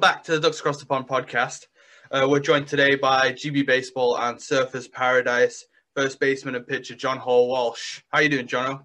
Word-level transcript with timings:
welcome 0.00 0.16
back 0.16 0.24
to 0.24 0.32
the 0.32 0.40
Ducks 0.40 0.60
Across 0.60 0.80
the 0.80 0.86
Pond 0.86 1.06
podcast. 1.06 1.66
Uh, 2.10 2.26
we're 2.26 2.40
joined 2.40 2.66
today 2.66 2.94
by 2.94 3.32
GB 3.32 3.66
Baseball 3.66 4.18
and 4.18 4.38
Surfers 4.38 4.90
Paradise 4.90 5.66
first 5.94 6.18
baseman 6.18 6.54
and 6.54 6.66
pitcher 6.66 6.94
John 6.94 7.18
Hall 7.18 7.48
Walsh. 7.48 8.00
How 8.08 8.18
are 8.20 8.22
you 8.22 8.30
doing, 8.30 8.46
Jono? 8.46 8.82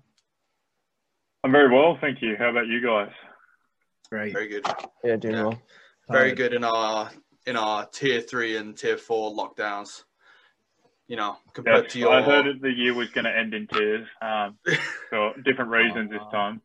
I'm 1.46 1.54
very 1.54 1.74
well, 1.74 1.98
thank 2.02 2.22
you. 2.22 2.36
How 2.38 2.50
about 2.50 2.68
you 2.68 2.82
guys? 2.82 3.12
Great. 4.10 4.34
Very 4.34 4.50
good. 4.50 4.66
Yeah, 5.06 5.16
doing 5.16 5.36
Yeah. 5.36 5.44
well. 5.44 5.62
Very 6.10 6.34
good 6.34 6.54
in 6.54 6.66
our 6.66 7.10
in 7.46 7.56
our 7.56 7.86
tier 7.86 8.20
three 8.20 8.58
and 8.58 8.76
tier 8.76 8.98
four 8.98 9.32
lockdowns. 9.34 10.04
You 11.08 11.16
know, 11.16 11.38
compared 11.54 11.84
Yes, 11.86 11.94
to 11.94 12.00
your 12.00 12.12
I 12.12 12.24
heard 12.24 12.46
that 12.46 12.62
the 12.62 12.72
year 12.72 12.94
was 12.94 13.10
going 13.12 13.26
to 13.26 13.32
end 13.38 13.54
in 13.54 13.68
tears 13.68 14.06
um, 14.22 14.58
for 15.10 15.34
different 15.46 15.72
reasons 15.72 16.12
this 16.12 16.20
time. 16.30 16.62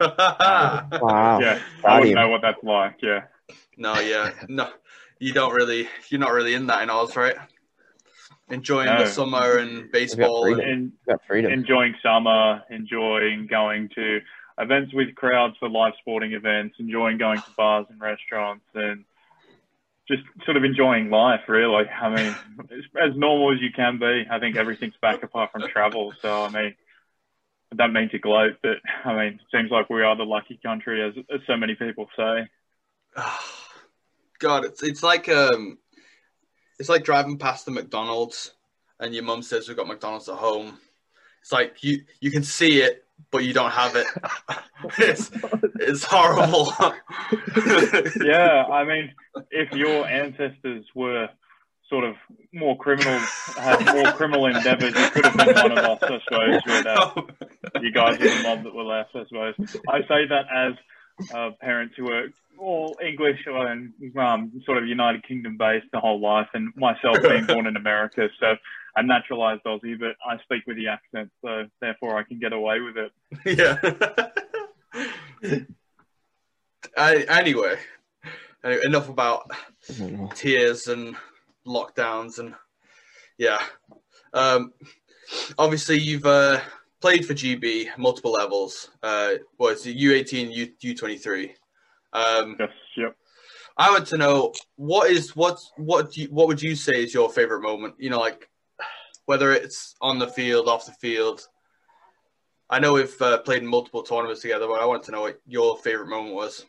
Wow. 0.00 1.38
Yeah, 1.40 1.60
I 1.84 1.94
of 1.94 2.00
wouldn't 2.00 2.16
know 2.16 2.28
what 2.28 2.42
that's 2.42 2.62
like. 2.64 2.96
Yeah, 3.00 3.20
no, 3.76 3.98
yeah, 4.00 4.32
no, 4.48 4.70
you 5.18 5.32
don't 5.32 5.54
really. 5.54 5.88
You're 6.08 6.20
not 6.20 6.32
really 6.32 6.54
in 6.54 6.66
that 6.68 6.82
in 6.82 6.90
Oz, 6.90 7.16
right? 7.16 7.36
Enjoying 8.50 8.86
No. 8.86 8.98
the 8.98 9.06
summer 9.06 9.56
and 9.58 9.90
baseball. 9.90 10.44
And, 10.46 10.60
in, 10.60 10.92
Got 11.08 11.20
freedom. 11.26 11.52
enjoying 11.52 11.94
summer, 12.02 12.62
enjoying 12.70 13.46
going 13.46 13.88
to 13.94 14.20
events 14.58 14.92
with 14.92 15.14
crowds 15.14 15.56
for 15.58 15.68
live 15.68 15.94
sporting 15.98 16.32
events, 16.32 16.76
enjoying 16.78 17.18
going 17.18 17.38
to 17.40 17.50
bars 17.56 17.86
and 17.88 18.00
restaurants, 18.00 18.64
and 18.74 19.04
just 20.06 20.22
sort 20.44 20.56
of 20.56 20.64
enjoying 20.64 21.10
life. 21.10 21.40
Really, 21.48 21.86
I 21.88 22.08
mean, 22.14 22.36
as, 22.70 23.10
as 23.10 23.16
normal 23.16 23.52
as 23.54 23.60
you 23.60 23.70
can 23.74 23.98
be. 23.98 24.26
I 24.30 24.38
think 24.38 24.56
everything's 24.56 24.96
back 25.00 25.22
apart 25.22 25.52
from 25.52 25.62
travel. 25.68 26.12
So 26.20 26.44
I 26.44 26.48
mean. 26.50 26.74
I 27.72 27.76
don't 27.76 27.92
mean 27.92 28.08
to 28.10 28.20
gloat, 28.20 28.58
but 28.62 28.76
I 29.04 29.12
mean, 29.16 29.32
it 29.34 29.40
seems 29.50 29.68
like 29.68 29.90
we 29.90 30.00
are 30.04 30.14
the 30.14 30.22
lucky 30.22 30.60
country, 30.64 31.02
as, 31.02 31.12
as 31.32 31.40
so 31.44 31.56
many 31.56 31.74
people 31.74 32.08
say. 32.16 32.46
God, 34.38 34.64
it's 34.64 34.82
it's 34.82 35.02
like 35.02 35.28
um, 35.28 35.78
it's 36.78 36.88
like 36.88 37.04
driving 37.04 37.38
past 37.38 37.64
the 37.64 37.70
McDonald's 37.70 38.52
and 39.00 39.14
your 39.14 39.24
mum 39.24 39.42
says 39.42 39.68
we've 39.68 39.76
got 39.76 39.86
McDonald's 39.86 40.28
at 40.28 40.36
home. 40.36 40.78
It's 41.40 41.52
like 41.52 41.82
you 41.82 42.04
you 42.20 42.30
can 42.30 42.42
see 42.42 42.80
it, 42.80 43.04
but 43.30 43.44
you 43.44 43.52
don't 43.52 43.70
have 43.70 43.96
it. 43.96 44.06
it's 44.98 45.30
it's 45.80 46.04
horrible. 46.04 46.72
yeah, 48.24 48.64
I 48.64 48.84
mean, 48.84 49.12
if 49.50 49.72
your 49.72 50.06
ancestors 50.06 50.86
were 50.94 51.28
sort 51.90 52.04
of 52.04 52.16
more 52.52 52.78
criminal, 52.78 53.18
had 53.58 53.94
more 53.94 54.10
criminal 54.12 54.46
endeavors, 54.46 54.94
you 54.94 55.10
could 55.10 55.26
have 55.26 55.36
been 55.36 55.54
one 55.54 55.72
of 55.72 55.84
us, 55.84 55.98
I 56.02 56.20
suppose. 56.24 56.60
But, 56.66 56.86
uh, 56.86 57.22
you 57.82 57.92
guys 57.92 58.18
are 58.18 58.24
the 58.24 58.42
mob 58.42 58.64
that 58.64 58.74
were 58.74 58.84
left, 58.84 59.10
I 59.14 59.24
suppose. 59.26 59.54
I 59.88 60.00
say 60.08 60.26
that 60.28 60.46
as 60.54 60.74
uh, 61.34 61.50
parents 61.60 61.94
who 61.96 62.04
were 62.04 62.28
all 62.58 62.96
English 63.04 63.40
and 63.46 63.92
um, 64.16 64.52
sort 64.64 64.78
of 64.78 64.86
United 64.86 65.26
Kingdom 65.26 65.56
based 65.56 65.86
the 65.92 66.00
whole 66.00 66.20
life, 66.20 66.48
and 66.54 66.72
myself 66.76 67.20
being 67.22 67.46
born 67.46 67.66
in 67.66 67.76
America, 67.76 68.28
so 68.40 68.56
a 68.96 69.02
naturalized 69.02 69.64
Aussie, 69.64 69.98
but 69.98 70.16
I 70.24 70.38
speak 70.42 70.62
with 70.66 70.76
the 70.76 70.88
accent, 70.88 71.30
so 71.44 71.66
therefore 71.80 72.16
I 72.16 72.22
can 72.22 72.38
get 72.38 72.52
away 72.52 72.80
with 72.80 72.96
it. 72.96 73.12
yeah. 75.44 75.60
I, 76.96 77.24
anyway, 77.28 77.76
anyway, 78.62 78.82
enough 78.84 79.08
about 79.08 79.50
tears 80.34 80.86
and 80.86 81.16
lockdowns 81.66 82.38
and 82.38 82.54
yeah. 83.36 83.60
Um, 84.32 84.72
obviously, 85.58 85.98
you've 85.98 86.26
uh, 86.26 86.60
played 87.04 87.26
for 87.26 87.34
GB 87.34 87.90
multiple 87.98 88.32
levels. 88.32 88.88
Uh, 89.02 89.34
was 89.58 89.86
it 89.86 89.98
U18, 89.98 90.50
U 90.80 90.94
U23? 90.94 91.50
Um, 92.14 92.56
Yes, 92.58 92.70
yep. 92.96 93.16
I 93.76 93.90
want 93.90 94.06
to 94.06 94.16
know 94.16 94.54
what 94.76 95.10
is 95.10 95.36
what 95.36 95.58
what 95.76 96.16
you, 96.16 96.28
what 96.28 96.46
would 96.48 96.62
you 96.62 96.74
say 96.74 96.94
is 96.94 97.12
your 97.12 97.28
favorite 97.28 97.60
moment? 97.60 97.96
You 97.98 98.08
know, 98.08 98.20
like 98.20 98.48
whether 99.26 99.52
it's 99.52 99.94
on 100.00 100.18
the 100.18 100.28
field, 100.28 100.66
off 100.66 100.86
the 100.86 100.92
field. 100.92 101.46
I 102.70 102.78
know 102.78 102.94
we've 102.94 103.20
uh, 103.20 103.36
played 103.42 103.60
in 103.60 103.68
multiple 103.68 104.02
tournaments 104.02 104.40
together, 104.40 104.66
but 104.66 104.80
I 104.80 104.86
want 104.86 105.02
to 105.02 105.12
know 105.12 105.20
what 105.20 105.42
your 105.46 105.76
favorite 105.76 106.08
moment 106.08 106.34
was. 106.34 106.64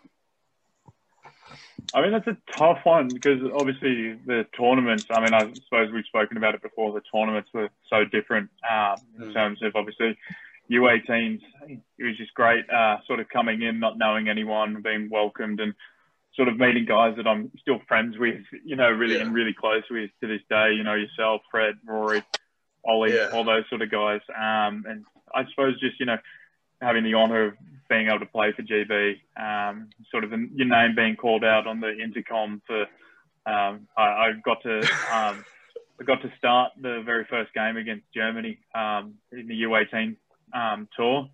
I 1.93 2.01
mean, 2.01 2.11
that's 2.11 2.27
a 2.27 2.37
tough 2.57 2.79
one 2.83 3.13
because 3.13 3.39
obviously 3.53 4.13
the 4.25 4.45
tournaments, 4.57 5.07
I 5.09 5.21
mean, 5.21 5.33
I 5.33 5.51
suppose 5.65 5.91
we've 5.93 6.05
spoken 6.05 6.37
about 6.37 6.55
it 6.55 6.61
before, 6.61 6.91
the 6.93 7.01
tournaments 7.13 7.49
were 7.53 7.69
so 7.89 8.03
different 8.05 8.49
um, 8.69 8.99
in 9.17 9.29
Mm. 9.29 9.33
terms 9.33 9.61
of 9.63 9.75
obviously 9.75 10.17
U18s. 10.69 11.41
It 11.69 12.03
was 12.03 12.17
just 12.17 12.33
great 12.33 12.69
uh, 12.69 12.97
sort 13.07 13.19
of 13.19 13.29
coming 13.29 13.61
in, 13.61 13.79
not 13.79 13.97
knowing 13.97 14.27
anyone, 14.27 14.81
being 14.81 15.09
welcomed 15.09 15.59
and 15.59 15.73
sort 16.35 16.47
of 16.49 16.57
meeting 16.57 16.85
guys 16.85 17.15
that 17.15 17.27
I'm 17.27 17.51
still 17.61 17.79
friends 17.87 18.17
with, 18.17 18.41
you 18.65 18.75
know, 18.75 18.89
really 18.89 19.15
Yeah. 19.15 19.21
and 19.21 19.33
really 19.33 19.53
close 19.53 19.83
with 19.89 20.09
to 20.21 20.27
this 20.27 20.41
day, 20.49 20.73
you 20.73 20.83
know, 20.83 20.95
yourself, 20.95 21.41
Fred, 21.49 21.75
Rory, 21.85 22.23
Ollie, 22.83 23.13
Yeah. 23.15 23.29
all 23.31 23.43
those 23.45 23.67
sort 23.69 23.81
of 23.81 23.89
guys. 23.89 24.21
Um, 24.35 24.85
and 24.87 25.05
I 25.33 25.45
suppose 25.49 25.79
just, 25.79 25.99
you 25.99 26.05
know, 26.05 26.17
having 26.81 27.03
the 27.03 27.15
honour 27.15 27.47
of 27.47 27.53
being 27.89 28.07
able 28.07 28.19
to 28.19 28.25
play 28.25 28.51
for 28.51 28.63
GB, 28.63 29.19
um, 29.37 29.89
sort 30.09 30.23
of 30.23 30.31
the, 30.31 30.49
your 30.53 30.67
name 30.67 30.95
being 30.95 31.15
called 31.15 31.43
out 31.43 31.67
on 31.67 31.79
the 31.79 31.91
intercom 31.91 32.61
for, 32.65 32.81
um, 33.45 33.87
I, 33.97 34.01
I 34.01 34.31
got 34.43 34.63
to, 34.63 34.79
um, 34.79 35.45
I 35.99 36.03
got 36.03 36.21
to 36.21 36.31
start 36.37 36.73
the 36.79 37.01
very 37.05 37.25
first 37.25 37.53
game 37.53 37.77
against 37.77 38.05
Germany 38.13 38.59
um, 38.73 39.15
in 39.31 39.47
the 39.47 39.63
U18 39.63 40.15
um, 40.53 40.87
tour. 40.95 41.29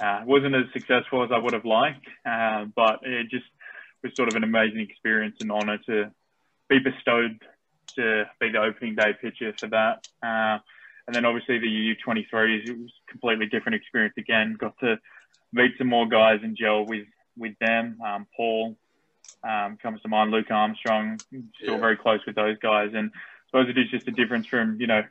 Uh, 0.00 0.22
wasn't 0.24 0.54
as 0.54 0.64
successful 0.72 1.24
as 1.24 1.30
I 1.32 1.38
would 1.38 1.54
have 1.54 1.64
liked, 1.64 2.06
uh, 2.24 2.66
but 2.76 3.00
it 3.02 3.28
just 3.30 3.46
was 4.02 4.12
sort 4.14 4.28
of 4.28 4.36
an 4.36 4.44
amazing 4.44 4.80
experience 4.80 5.38
and 5.40 5.50
honour 5.50 5.78
to 5.86 6.12
be 6.68 6.78
bestowed 6.78 7.40
to 7.96 8.24
be 8.38 8.50
the 8.50 8.58
opening 8.58 8.94
day 8.94 9.12
pitcher 9.20 9.52
for 9.58 9.66
that. 9.68 10.06
Uh, 10.22 10.58
and 11.08 11.16
then 11.16 11.24
obviously 11.24 11.58
the 11.58 11.94
U23s, 12.06 12.66
it 12.68 12.78
was 12.78 12.92
a 13.08 13.10
completely 13.10 13.46
different 13.46 13.76
experience 13.76 14.12
again. 14.18 14.56
Got 14.60 14.78
to 14.80 14.96
meet 15.54 15.72
some 15.78 15.86
more 15.86 16.06
guys 16.06 16.40
and 16.42 16.54
gel 16.54 16.84
with 16.84 17.06
with 17.34 17.54
them. 17.60 17.98
Um, 18.06 18.26
Paul 18.36 18.76
um, 19.42 19.78
comes 19.82 20.02
to 20.02 20.08
mind. 20.08 20.30
Luke 20.30 20.50
Armstrong, 20.50 21.20
still 21.62 21.74
Yeah. 21.74 21.80
very 21.80 21.96
close 21.96 22.20
with 22.26 22.36
those 22.36 22.58
guys. 22.58 22.90
And 22.94 23.10
I 23.14 23.46
suppose 23.46 23.70
it 23.70 23.78
is 23.78 23.90
just 23.90 24.06
a 24.06 24.10
difference 24.10 24.48
from 24.48 24.78
you 24.82 24.86
know 24.86 25.02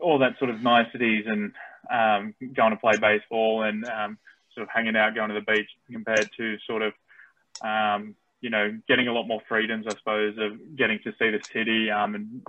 all 0.00 0.18
that 0.20 0.38
sort 0.38 0.50
of 0.50 0.62
niceties 0.62 1.24
and 1.26 1.52
um, 1.90 2.34
going 2.54 2.70
to 2.70 2.76
play 2.76 2.96
baseball 2.96 3.64
and 3.64 3.84
um, 3.84 4.18
sort 4.54 4.62
of 4.62 4.68
hanging 4.72 4.94
out, 4.94 5.16
going 5.16 5.30
to 5.30 5.34
the 5.34 5.40
beach, 5.40 5.68
compared 5.90 6.30
to 6.36 6.58
sort 6.64 6.82
of 6.82 6.92
um, 7.60 8.14
you 8.40 8.50
know 8.50 8.78
getting 8.86 9.08
a 9.08 9.12
lot 9.12 9.26
more 9.26 9.42
freedoms, 9.48 9.86
I 9.88 9.96
suppose, 9.98 10.36
of 10.38 10.76
getting 10.76 11.00
to 11.02 11.10
see 11.18 11.30
the 11.30 11.40
city 11.52 11.90
um, 11.90 12.14
and 12.14 12.46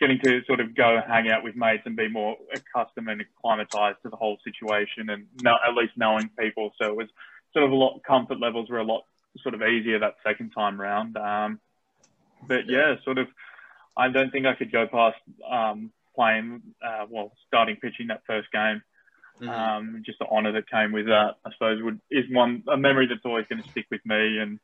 getting 0.00 0.18
to 0.20 0.42
sort 0.44 0.60
of 0.60 0.74
go 0.74 1.00
hang 1.06 1.30
out 1.30 1.44
with 1.44 1.54
mates 1.56 1.82
and 1.86 1.96
be 1.96 2.08
more 2.08 2.36
accustomed 2.52 3.08
and 3.08 3.20
acclimatized 3.20 3.98
to 4.02 4.08
the 4.08 4.16
whole 4.16 4.38
situation 4.44 5.10
and 5.10 5.26
at 5.46 5.74
least 5.74 5.92
knowing 5.96 6.28
people. 6.38 6.72
So 6.80 6.88
it 6.88 6.96
was 6.96 7.08
sort 7.52 7.64
of 7.64 7.70
a 7.70 7.74
lot, 7.74 8.00
comfort 8.04 8.40
levels 8.40 8.68
were 8.68 8.78
a 8.78 8.84
lot 8.84 9.04
sort 9.42 9.54
of 9.54 9.62
easier 9.62 9.98
that 10.00 10.16
second 10.26 10.50
time 10.50 10.80
round. 10.80 11.16
Um, 11.16 11.60
but 12.46 12.68
yeah, 12.68 12.96
sort 13.04 13.18
of, 13.18 13.28
I 13.96 14.08
don't 14.08 14.30
think 14.30 14.46
I 14.46 14.54
could 14.54 14.72
go 14.72 14.86
past 14.86 15.18
um, 15.48 15.92
playing, 16.16 16.62
uh, 16.84 17.06
well, 17.08 17.32
starting 17.46 17.76
pitching 17.76 18.08
that 18.08 18.22
first 18.26 18.50
game. 18.52 18.82
Mhm. 19.40 19.48
Um, 19.48 20.02
just 20.06 20.20
the 20.20 20.26
honour 20.26 20.52
that 20.52 20.70
came 20.70 20.92
with 20.92 21.06
that, 21.06 21.34
I 21.44 21.50
suppose, 21.52 21.82
would 21.82 22.00
is 22.08 22.24
one 22.30 22.62
a 22.68 22.76
memory 22.76 23.06
that's 23.06 23.24
always 23.24 23.46
going 23.48 23.62
to 23.62 23.68
stick 23.68 23.86
with 23.90 24.00
me, 24.06 24.38
and 24.38 24.60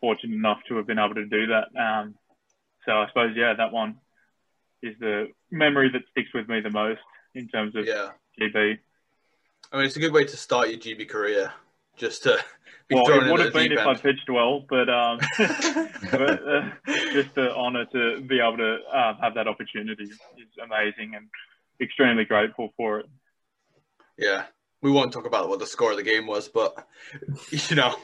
fortunate 0.00 0.34
enough 0.34 0.60
to 0.68 0.76
have 0.76 0.86
been 0.86 0.98
able 0.98 1.14
to 1.14 1.24
do 1.24 1.46
that. 1.46 1.74
Um, 1.74 2.14
so 2.84 2.92
I 2.92 3.06
suppose, 3.08 3.34
yeah, 3.34 3.54
that 3.54 3.72
one 3.72 3.96
is 4.84 4.94
the 5.00 5.28
memory 5.50 5.88
that 5.90 6.02
sticks 6.10 6.30
with 6.34 6.48
me 6.48 6.60
the 6.60 6.70
most 6.70 7.00
in 7.34 7.48
terms 7.48 7.74
of 7.74 7.86
yeah, 7.86 8.10
GB. 8.40 8.78
I 9.72 9.76
mean 9.76 9.86
it's 9.86 9.96
a 9.96 10.00
good 10.00 10.12
way 10.12 10.24
to 10.24 10.36
start 10.36 10.68
your 10.68 10.78
GB 10.78 11.08
career, 11.08 11.52
just 11.96 12.22
to 12.24 12.38
be 12.88 12.94
Well, 12.94 13.06
thrown 13.06 13.26
it 13.26 13.32
would 13.32 13.40
have 13.40 13.52
been 13.52 13.72
if 13.72 13.78
I 13.78 13.94
pitched 13.94 14.28
well, 14.28 14.64
but 14.68 14.88
um, 14.90 15.18
but 15.38 16.48
uh, 16.48 16.70
just 17.12 17.34
the 17.34 17.54
honour 17.54 17.86
to 17.86 18.20
be 18.20 18.40
able 18.40 18.58
to 18.58 18.78
uh, 18.92 19.14
have 19.20 19.34
that 19.34 19.48
opportunity 19.48 20.04
is 20.04 20.48
amazing 20.62 21.14
and 21.14 21.28
extremely 21.80 22.24
grateful 22.24 22.70
for 22.76 23.00
it. 23.00 23.06
Yeah, 24.18 24.44
we 24.84 24.90
won't 24.90 25.12
talk 25.14 25.26
about 25.26 25.48
what 25.48 25.58
the 25.58 25.66
score 25.66 25.92
of 25.92 25.96
the 25.96 26.02
game 26.02 26.26
was, 26.26 26.46
but 26.46 26.86
you 27.50 27.74
know, 27.74 27.96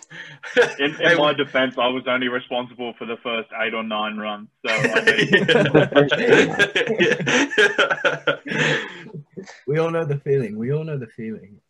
In, 0.79 0.99
in 0.99 1.19
my 1.19 1.35
defence, 1.35 1.75
I 1.77 1.89
was 1.89 2.05
only 2.09 2.29
responsible 2.29 2.95
for 2.99 3.05
the 3.05 3.19
first 3.19 3.51
eight 3.63 3.75
or 3.75 3.83
nine 3.83 4.17
runs, 4.17 4.49
so 4.67 4.73
I 4.73 5.05
mean, 9.37 9.47
We 9.67 9.79
all 9.79 9.91
know 9.91 10.07
the 10.07 10.21
feeling. 10.25 10.57
We 10.57 10.73
all 10.73 10.85
know 10.85 10.97
the 10.97 11.07
feeling. 11.07 11.61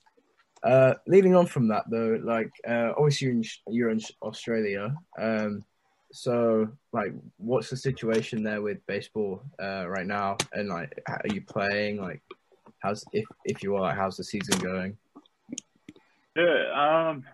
Uh, 0.63 0.95
leading 1.09 1.35
on 1.35 1.47
from 1.47 1.67
that, 1.69 1.87
though, 1.91 2.21
like 2.23 2.53
uh, 2.69 2.93
obviously 2.97 3.27
you're 3.27 3.37
in, 3.37 3.45
you're 3.69 3.91
in 3.91 4.01
Australia. 4.23 4.95
Um, 5.21 5.65
so, 6.13 6.69
like, 6.93 7.15
what's 7.37 7.71
the 7.71 7.77
situation 7.77 8.45
there 8.45 8.63
with 8.63 8.87
baseball 8.87 9.43
uh, 9.61 9.89
right 9.89 10.07
now? 10.07 10.37
And 10.53 10.69
like, 10.69 11.03
are 11.09 11.21
you 11.33 11.41
playing? 11.41 12.01
Like, 12.01 12.23
how's 12.81 13.05
if 13.13 13.25
if 13.45 13.63
you 13.63 13.77
are, 13.77 13.95
how's 13.95 14.17
the 14.17 14.25
season 14.25 14.59
going? 14.59 14.97
Yeah, 16.37 17.11
um, 17.11 17.25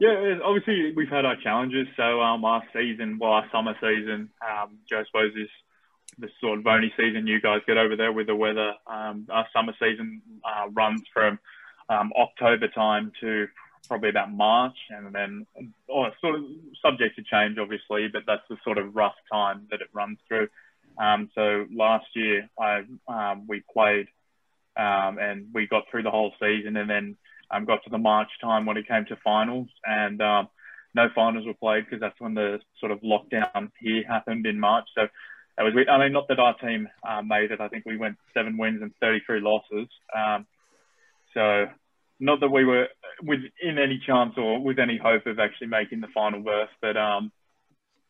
Yeah, 0.00 0.38
obviously 0.44 0.92
we've 0.96 1.08
had 1.08 1.24
our 1.24 1.36
challenges. 1.36 1.88
So 1.96 2.20
um, 2.20 2.44
our 2.44 2.62
season, 2.72 3.18
well, 3.20 3.32
our 3.32 3.46
summer 3.52 3.74
season, 3.80 4.30
um, 4.42 4.78
I 4.92 5.04
suppose 5.06 5.32
is 5.34 5.48
the 6.18 6.28
sort 6.40 6.58
of 6.58 6.66
only 6.66 6.92
season 6.96 7.26
you 7.26 7.40
guys 7.40 7.60
get 7.66 7.76
over 7.76 7.96
there 7.96 8.12
with 8.12 8.26
the 8.26 8.36
weather. 8.36 8.74
Um, 8.86 9.26
our 9.30 9.46
summer 9.52 9.74
season 9.80 10.22
uh, 10.44 10.68
runs 10.70 11.02
from 11.12 11.38
um, 11.88 12.12
October 12.16 12.68
time 12.68 13.12
to 13.20 13.48
probably 13.88 14.10
about 14.10 14.32
March, 14.32 14.76
and 14.90 15.14
then 15.14 15.46
oh, 15.90 16.06
sort 16.20 16.36
of 16.36 16.44
subject 16.82 17.16
to 17.16 17.22
change, 17.22 17.58
obviously, 17.58 18.08
but 18.08 18.22
that's 18.26 18.42
the 18.50 18.56
sort 18.62 18.78
of 18.78 18.94
rough 18.94 19.14
time 19.32 19.66
that 19.70 19.80
it 19.80 19.88
runs 19.92 20.18
through. 20.28 20.48
Um, 20.98 21.30
so 21.34 21.66
last 21.72 22.06
year, 22.14 22.48
I 22.58 22.82
um, 23.08 23.46
we 23.48 23.62
played 23.72 24.08
um, 24.78 25.18
and 25.18 25.46
we 25.52 25.66
got 25.66 25.84
through 25.90 26.04
the 26.04 26.10
whole 26.10 26.32
season, 26.40 26.76
and 26.76 26.88
then 26.88 27.16
um, 27.50 27.64
got 27.64 27.82
to 27.84 27.90
the 27.90 27.98
March 27.98 28.28
time 28.40 28.64
when 28.64 28.76
it 28.76 28.88
came 28.88 29.04
to 29.06 29.16
finals, 29.24 29.68
and 29.84 30.22
um, 30.22 30.48
no 30.94 31.08
finals 31.14 31.46
were 31.46 31.54
played 31.54 31.84
because 31.84 32.00
that's 32.00 32.20
when 32.20 32.34
the 32.34 32.60
sort 32.80 32.92
of 32.92 33.00
lockdown 33.00 33.70
here 33.80 34.04
happened 34.06 34.46
in 34.46 34.58
March. 34.58 34.86
So 34.94 35.08
that 35.56 35.64
was, 35.64 35.74
I 35.90 35.98
mean, 35.98 36.12
not 36.12 36.28
that 36.28 36.38
our 36.38 36.56
team 36.58 36.88
uh, 37.06 37.22
made 37.22 37.50
it. 37.50 37.60
I 37.60 37.68
think 37.68 37.84
we 37.84 37.96
went 37.96 38.16
seven 38.32 38.56
wins 38.56 38.80
and 38.80 38.92
33 39.00 39.40
losses. 39.40 39.88
Um, 40.16 40.46
so 41.34 41.66
not 42.20 42.40
that 42.40 42.48
we 42.48 42.64
were 42.64 42.88
within 43.22 43.78
any 43.78 44.00
chance 44.04 44.34
or 44.36 44.62
with 44.62 44.78
any 44.78 44.98
hope 44.98 45.26
of 45.26 45.38
actually 45.38 45.68
making 45.68 46.00
the 46.00 46.08
final 46.14 46.40
berth, 46.40 46.70
but 46.80 46.96
um, 46.96 47.32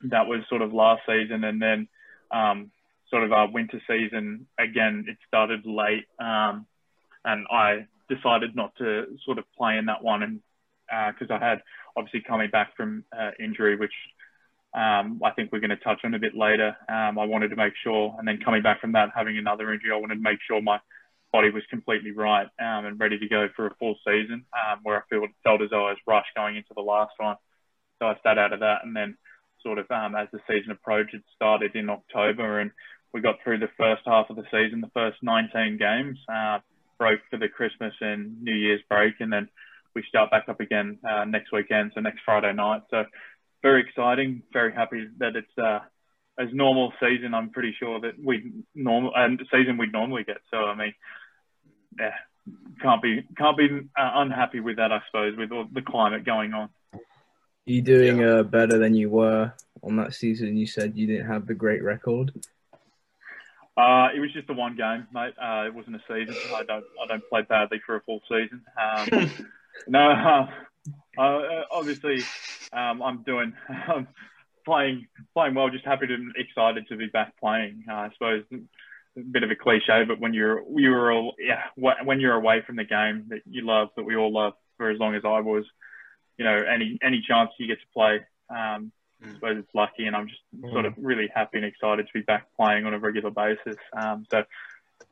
that 0.03 0.26
was 0.26 0.41
sort 0.49 0.62
of 0.62 0.73
last 0.73 1.03
season, 1.06 1.44
and 1.44 1.61
then 1.61 1.88
um, 2.31 2.71
sort 3.10 3.25
of 3.25 3.32
our 3.32 3.50
winter 3.50 3.81
season 3.87 4.46
again. 4.58 5.06
It 5.08 5.16
started 5.26 5.64
late, 5.64 6.06
um, 6.19 6.66
and 7.25 7.46
I 7.50 7.87
decided 8.08 8.56
not 8.56 8.75
to 8.76 9.06
sort 9.25 9.38
of 9.38 9.44
play 9.56 9.76
in 9.76 9.87
that 9.87 10.02
one, 10.02 10.22
and 10.22 10.40
because 11.14 11.31
uh, 11.31 11.34
I 11.34 11.49
had 11.49 11.62
obviously 11.96 12.22
coming 12.26 12.50
back 12.50 12.76
from 12.76 13.05
uh, 13.19 13.31
injury, 13.38 13.76
which 13.76 13.93
um, 14.75 15.20
I 15.25 15.31
think 15.31 15.50
we're 15.50 15.60
going 15.60 15.70
to 15.70 15.76
touch 15.76 16.00
on 16.05 16.14
a 16.14 16.19
bit 16.19 16.34
later. 16.34 16.76
Um, 16.88 17.19
I 17.19 17.25
wanted 17.25 17.49
to 17.49 17.56
make 17.56 17.75
sure, 17.82 18.14
and 18.19 18.26
then 18.26 18.38
coming 18.44 18.62
back 18.62 18.81
from 18.81 18.93
that, 18.93 19.11
having 19.14 19.38
another 19.38 19.72
injury, 19.72 19.93
I 19.93 19.96
wanted 19.96 20.16
to 20.16 20.22
make 20.22 20.38
sure 20.46 20.61
my 20.61 20.78
body 21.32 21.50
was 21.50 21.62
completely 21.69 22.12
right 22.12 22.46
um, 22.58 22.87
and 22.87 22.99
ready 22.99 23.19
to 23.19 23.28
go 23.28 23.49
for 23.54 23.66
a 23.66 23.75
full 23.75 23.96
season, 24.06 24.44
um, 24.52 24.81
where 24.82 24.99
I 24.99 25.00
felt, 25.11 25.31
felt 25.44 25.62
as 25.62 25.70
though 25.70 25.87
I 25.87 25.90
was 25.90 25.99
rushed 26.06 26.34
going 26.37 26.56
into 26.56 26.72
the 26.75 26.82
last 26.82 27.12
one. 27.19 27.37
So 27.99 28.06
I 28.06 28.16
stayed 28.20 28.38
out 28.38 28.52
of 28.52 28.61
that, 28.61 28.84
and 28.84 28.94
then 28.94 29.16
sort 29.62 29.78
of 29.78 29.90
um, 29.90 30.14
as 30.14 30.28
the 30.32 30.40
season 30.46 30.70
approached, 30.70 31.14
it 31.14 31.22
started 31.34 31.75
in 31.75 31.90
October, 31.90 32.61
and 32.61 32.70
we 33.12 33.20
got 33.20 33.37
through 33.43 33.58
the 33.58 33.70
first 33.76 34.02
half 34.06 34.31
of 34.31 34.37
the 34.37 34.44
season, 34.50 34.81
the 34.81 34.90
first 34.94 35.19
19 35.22 35.78
games. 35.78 36.19
Uh, 36.32 36.58
broke 36.99 37.20
for 37.31 37.38
the 37.38 37.49
Christmas 37.49 37.94
and 38.00 38.43
New 38.43 38.55
Year's 38.55 38.81
break, 38.88 39.14
and 39.20 39.32
then 39.32 39.49
we 39.94 40.02
start 40.08 40.31
back 40.31 40.49
up 40.49 40.60
again 40.60 40.99
uh, 41.08 41.25
next 41.25 41.52
weekend, 41.52 41.93
so 41.94 42.00
next 42.00 42.20
Friday 42.25 42.52
night. 42.52 42.82
So 42.90 43.05
very 43.62 43.82
exciting. 43.82 44.43
Very 44.52 44.72
happy 44.72 45.06
that 45.19 45.37
it's 45.37 45.58
uh, 45.58 45.81
as 46.38 46.49
normal 46.52 46.93
season. 47.00 47.34
I'm 47.34 47.50
pretty 47.50 47.75
sure 47.78 48.00
that 48.00 48.12
we 48.22 48.52
normal 48.75 49.12
and 49.14 49.40
season 49.50 49.78
we'd 49.78 49.93
normally 49.93 50.25
get. 50.25 50.38
So 50.50 50.58
I 50.58 50.75
mean, 50.75 50.94
yeah, 51.99 52.14
can't 52.82 53.02
be 53.02 53.22
can't 53.37 53.56
be 53.56 53.69
uh, 53.99 54.11
unhappy 54.14 54.61
with 54.61 54.76
that. 54.76 54.93
I 54.93 55.00
suppose 55.06 55.37
with 55.37 55.52
all 55.52 55.66
the 55.72 55.82
climate 55.82 56.25
going 56.25 56.52
on. 56.52 56.69
Are 56.93 57.00
you 57.72 57.82
doing 57.82 58.25
uh, 58.25 58.43
better 58.44 58.78
than 58.78 58.94
you 58.94 59.11
were 59.11 59.52
on 59.82 59.96
that 59.96 60.14
season? 60.14 60.56
You 60.56 60.66
said 60.66 60.96
you 60.96 61.06
didn't 61.06 61.26
have 61.26 61.46
the 61.46 61.54
great 61.54 61.82
record. 61.82 62.32
Uh, 63.78 64.08
it 64.12 64.19
was 64.19 64.32
just 64.32 64.50
a 64.50 64.52
one 64.52 64.75
game, 64.75 65.06
mate. 65.12 65.34
Uh, 65.40 65.66
it 65.66 65.72
wasn't 65.75 65.94
a 65.94 66.00
season. 66.08 66.34
I 66.52 66.64
don't 66.64 66.84
I 67.00 67.06
don't 67.06 67.22
play 67.28 67.42
badly 67.42 67.80
for 67.86 67.94
a 67.94 68.00
full 68.00 68.20
season. 68.28 68.62
Um, 68.76 69.30
no, 69.86 70.10
uh, 70.10 71.20
uh, 71.20 71.64
obviously 71.70 72.25
um, 72.72 73.00
I'm 73.00 73.22
doing 73.22 73.52
um, 73.94 74.08
playing 74.64 75.06
playing 75.32 75.54
well. 75.54 75.70
Just 75.70 75.84
happy 75.84 76.06
and 76.12 76.34
excited 76.36 76.88
to 76.88 76.96
be 76.96 77.06
back 77.06 77.38
playing. 77.38 77.84
Uh, 77.88 77.94
I 77.94 78.10
suppose 78.14 78.42
a 78.52 79.20
bit 79.20 79.44
of 79.44 79.50
a 79.52 79.56
cliche, 79.56 80.04
but 80.08 80.19
when 80.19 80.34
you're 80.34 80.60
you 80.76 80.90
were 80.90 81.12
all, 81.12 81.34
yeah 81.38 81.62
when 81.76 82.19
you're 82.19 82.34
away 82.34 82.62
from 82.66 82.75
the 82.75 82.84
game 82.84 83.26
that 83.28 83.42
you 83.48 83.64
love 83.64 83.90
that 83.96 84.02
we 84.02 84.16
all 84.16 84.32
love 84.32 84.54
for 84.76 84.90
as 84.90 84.98
long 84.98 85.14
as 85.14 85.22
I 85.25 85.38
was, 85.38 85.64
you 86.36 86.44
know 86.44 86.56
any 86.56 86.98
any 87.00 87.22
chance 87.26 87.50
you 87.60 87.69
get 87.69 87.78
to 87.78 87.86
play. 87.94 88.26
Um, 88.50 88.90
I 89.23 89.35
suppose 89.35 89.59
it's 89.59 89.75
lucky, 89.75 90.06
and 90.06 90.15
I'm 90.15 90.29
just 90.29 90.41
mm. 90.56 90.70
sort 90.73 90.87
of 90.87 90.94
really 90.97 91.29
happy 91.35 91.59
and 91.59 91.67
excited 91.67 92.06
to 92.06 92.12
be 92.12 92.20
back 92.20 92.47
playing 92.56 92.87
on 92.87 92.94
a 92.94 92.99
regular 92.99 93.31
basis. 93.31 93.76
Um, 93.93 94.26
so, 94.31 94.44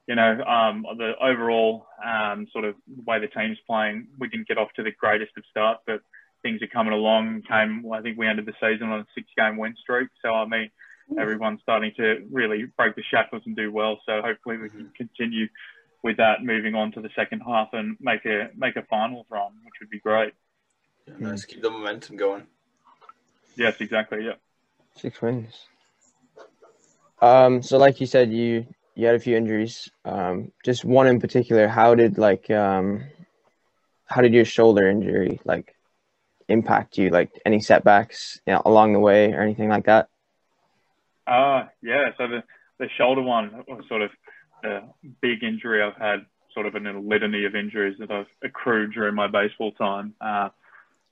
you 0.06 0.14
know, 0.14 0.42
um, 0.44 0.86
the 0.96 1.12
overall 1.20 1.86
um, 2.04 2.46
sort 2.52 2.64
of 2.64 2.76
way 3.04 3.18
the 3.18 3.26
team's 3.26 3.58
playing, 3.66 4.08
we 4.18 4.28
didn't 4.28 4.48
get 4.48 4.58
off 4.58 4.72
to 4.76 4.82
the 4.82 4.92
greatest 4.92 5.32
of 5.36 5.44
starts, 5.50 5.82
but 5.86 6.00
things 6.42 6.62
are 6.62 6.68
coming 6.68 6.92
along. 6.92 7.42
Came, 7.42 7.84
I 7.92 8.00
think 8.00 8.16
we 8.16 8.28
ended 8.28 8.46
the 8.46 8.54
season 8.60 8.88
on 8.90 9.00
a 9.00 9.06
six-game 9.14 9.56
win 9.56 9.74
streak. 9.80 10.08
So, 10.22 10.30
I 10.32 10.46
mean, 10.46 10.70
mm. 11.10 11.20
everyone's 11.20 11.60
starting 11.62 11.92
to 11.96 12.26
really 12.30 12.66
break 12.76 12.94
the 12.94 13.02
shackles 13.10 13.42
and 13.46 13.56
do 13.56 13.72
well. 13.72 14.00
So, 14.06 14.22
hopefully, 14.22 14.58
we 14.58 14.68
can 14.68 14.80
mm-hmm. 14.80 14.92
continue 14.96 15.48
with 16.02 16.18
that, 16.18 16.44
moving 16.44 16.76
on 16.76 16.92
to 16.92 17.00
the 17.00 17.10
second 17.16 17.40
half 17.40 17.70
and 17.72 17.96
make 17.98 18.24
a 18.24 18.50
make 18.56 18.76
a 18.76 18.82
finals 18.82 19.26
run, 19.28 19.52
which 19.64 19.74
would 19.80 19.90
be 19.90 19.98
great. 19.98 20.32
Yeah, 21.08 21.14
nice, 21.18 21.44
keep 21.44 21.62
the 21.62 21.70
momentum 21.70 22.16
going. 22.16 22.46
Yes, 23.56 23.76
exactly. 23.80 24.24
Yeah. 24.24 24.34
Six 24.96 25.20
wins. 25.20 25.54
Um, 27.20 27.62
so 27.62 27.78
like 27.78 28.00
you 28.00 28.06
said, 28.06 28.32
you 28.32 28.66
you 28.94 29.06
had 29.06 29.14
a 29.14 29.20
few 29.20 29.36
injuries. 29.36 29.90
Um, 30.04 30.52
just 30.64 30.84
one 30.84 31.06
in 31.06 31.20
particular. 31.20 31.68
How 31.68 31.94
did 31.94 32.18
like 32.18 32.50
um, 32.50 33.04
how 34.06 34.20
did 34.20 34.32
your 34.32 34.44
shoulder 34.44 34.88
injury 34.88 35.40
like 35.44 35.74
impact 36.48 36.98
you? 36.98 37.10
Like 37.10 37.30
any 37.44 37.60
setbacks 37.60 38.40
you 38.46 38.54
know, 38.54 38.62
along 38.64 38.92
the 38.92 39.00
way 39.00 39.32
or 39.32 39.40
anything 39.40 39.68
like 39.68 39.86
that? 39.86 40.08
Uh 41.26 41.64
yeah. 41.82 42.10
So 42.18 42.28
the 42.28 42.42
the 42.78 42.88
shoulder 42.96 43.22
one 43.22 43.64
was 43.66 43.84
sort 43.88 44.02
of 44.02 44.10
the 44.62 44.88
big 45.20 45.42
injury 45.42 45.82
I've 45.82 45.96
had. 45.96 46.26
Sort 46.54 46.66
of 46.66 46.74
in 46.74 46.86
a 46.86 46.98
litany 46.98 47.44
of 47.44 47.54
injuries 47.54 47.96
that 47.98 48.10
I've 48.10 48.28
accrued 48.42 48.94
during 48.94 49.14
my 49.14 49.26
baseball 49.26 49.72
time. 49.72 50.14
Uh, 50.18 50.48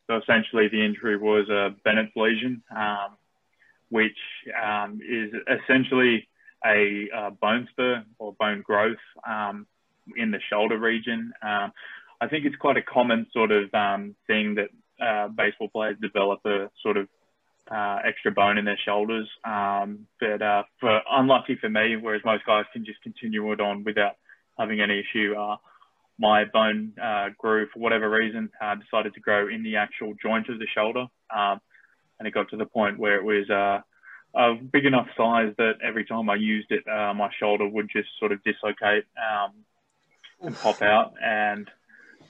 so 0.07 0.17
essentially, 0.17 0.69
the 0.69 0.85
injury 0.85 1.17
was 1.17 1.49
a 1.49 1.75
Bennett's 1.85 2.13
lesion, 2.15 2.63
um, 2.75 3.17
which 3.89 4.19
um, 4.63 5.01
is 5.07 5.33
essentially 5.49 6.29
a, 6.65 7.09
a, 7.15 7.31
bone 7.31 7.69
spur 7.71 8.05
or 8.19 8.35
bone 8.39 8.63
growth 8.63 8.97
um, 9.27 9.67
in 10.17 10.31
the 10.31 10.41
shoulder 10.51 10.79
region. 10.79 11.33
Um, 11.43 11.73
I 12.21 12.29
think 12.29 12.45
it's 12.45 12.57
quite 12.57 12.77
a 12.77 12.83
common 12.83 13.27
sort 13.33 13.51
of 13.51 13.73
um, 13.75 14.15
thing 14.27 14.57
that 14.57 14.69
uh, 15.05 15.29
baseball 15.29 15.69
players 15.69 15.97
develop 16.01 16.41
a 16.45 16.71
sort 16.83 16.97
of 16.97 17.09
uh, 17.71 17.99
extra 18.05 18.31
bone 18.31 18.59
in 18.59 18.65
their 18.65 18.79
shoulders. 18.85 19.29
Um, 19.45 20.07
but 20.21 20.43
uh, 20.43 20.65
for 20.81 21.01
unlucky 21.11 21.57
for 21.57 21.69
me, 21.69 21.97
whereas 21.97 22.23
most 22.25 22.45
guys 22.45 22.65
can 22.73 22.85
just 22.85 23.03
continue 23.03 23.53
it 23.53 23.61
on 23.61 23.85
without 23.85 24.17
having 24.59 24.81
any 24.81 25.01
issue. 25.01 25.35
My 26.19 26.45
bone 26.45 26.93
uh, 27.03 27.31
grew 27.37 27.67
for 27.73 27.81
whatever 27.81 28.09
reason, 28.09 28.51
uh, 28.61 28.77
decided 28.77 29.15
to 29.15 29.21
grow 29.21 29.49
in 29.49 29.63
the 29.63 29.77
actual 29.77 30.15
joint 30.23 30.49
of 30.49 30.59
the 30.59 30.67
shoulder. 30.73 31.07
Um, 31.35 31.61
and 32.19 32.29
it 32.29 32.33
got 32.33 32.49
to 32.51 32.57
the 32.57 32.67
point 32.67 32.99
where 32.99 33.17
it 33.17 33.25
was 33.25 33.51
uh, 33.51 33.81
a 34.39 34.55
big 34.55 34.85
enough 34.85 35.09
size 35.17 35.53
that 35.59 35.75
every 35.83 36.05
time 36.05 36.31
I 36.31 36.37
used 36.37 36.71
it, 36.71 36.87
uh, 36.89 37.13
my 37.15 37.31
shoulder 37.39 37.69
would 37.69 37.89
just 37.91 38.09
sort 38.19 38.33
of 38.33 38.43
dislocate 38.45 39.05
um, 39.19 39.53
and 40.41 40.57
pop 40.57 40.83
out. 40.83 41.15
And 41.23 41.69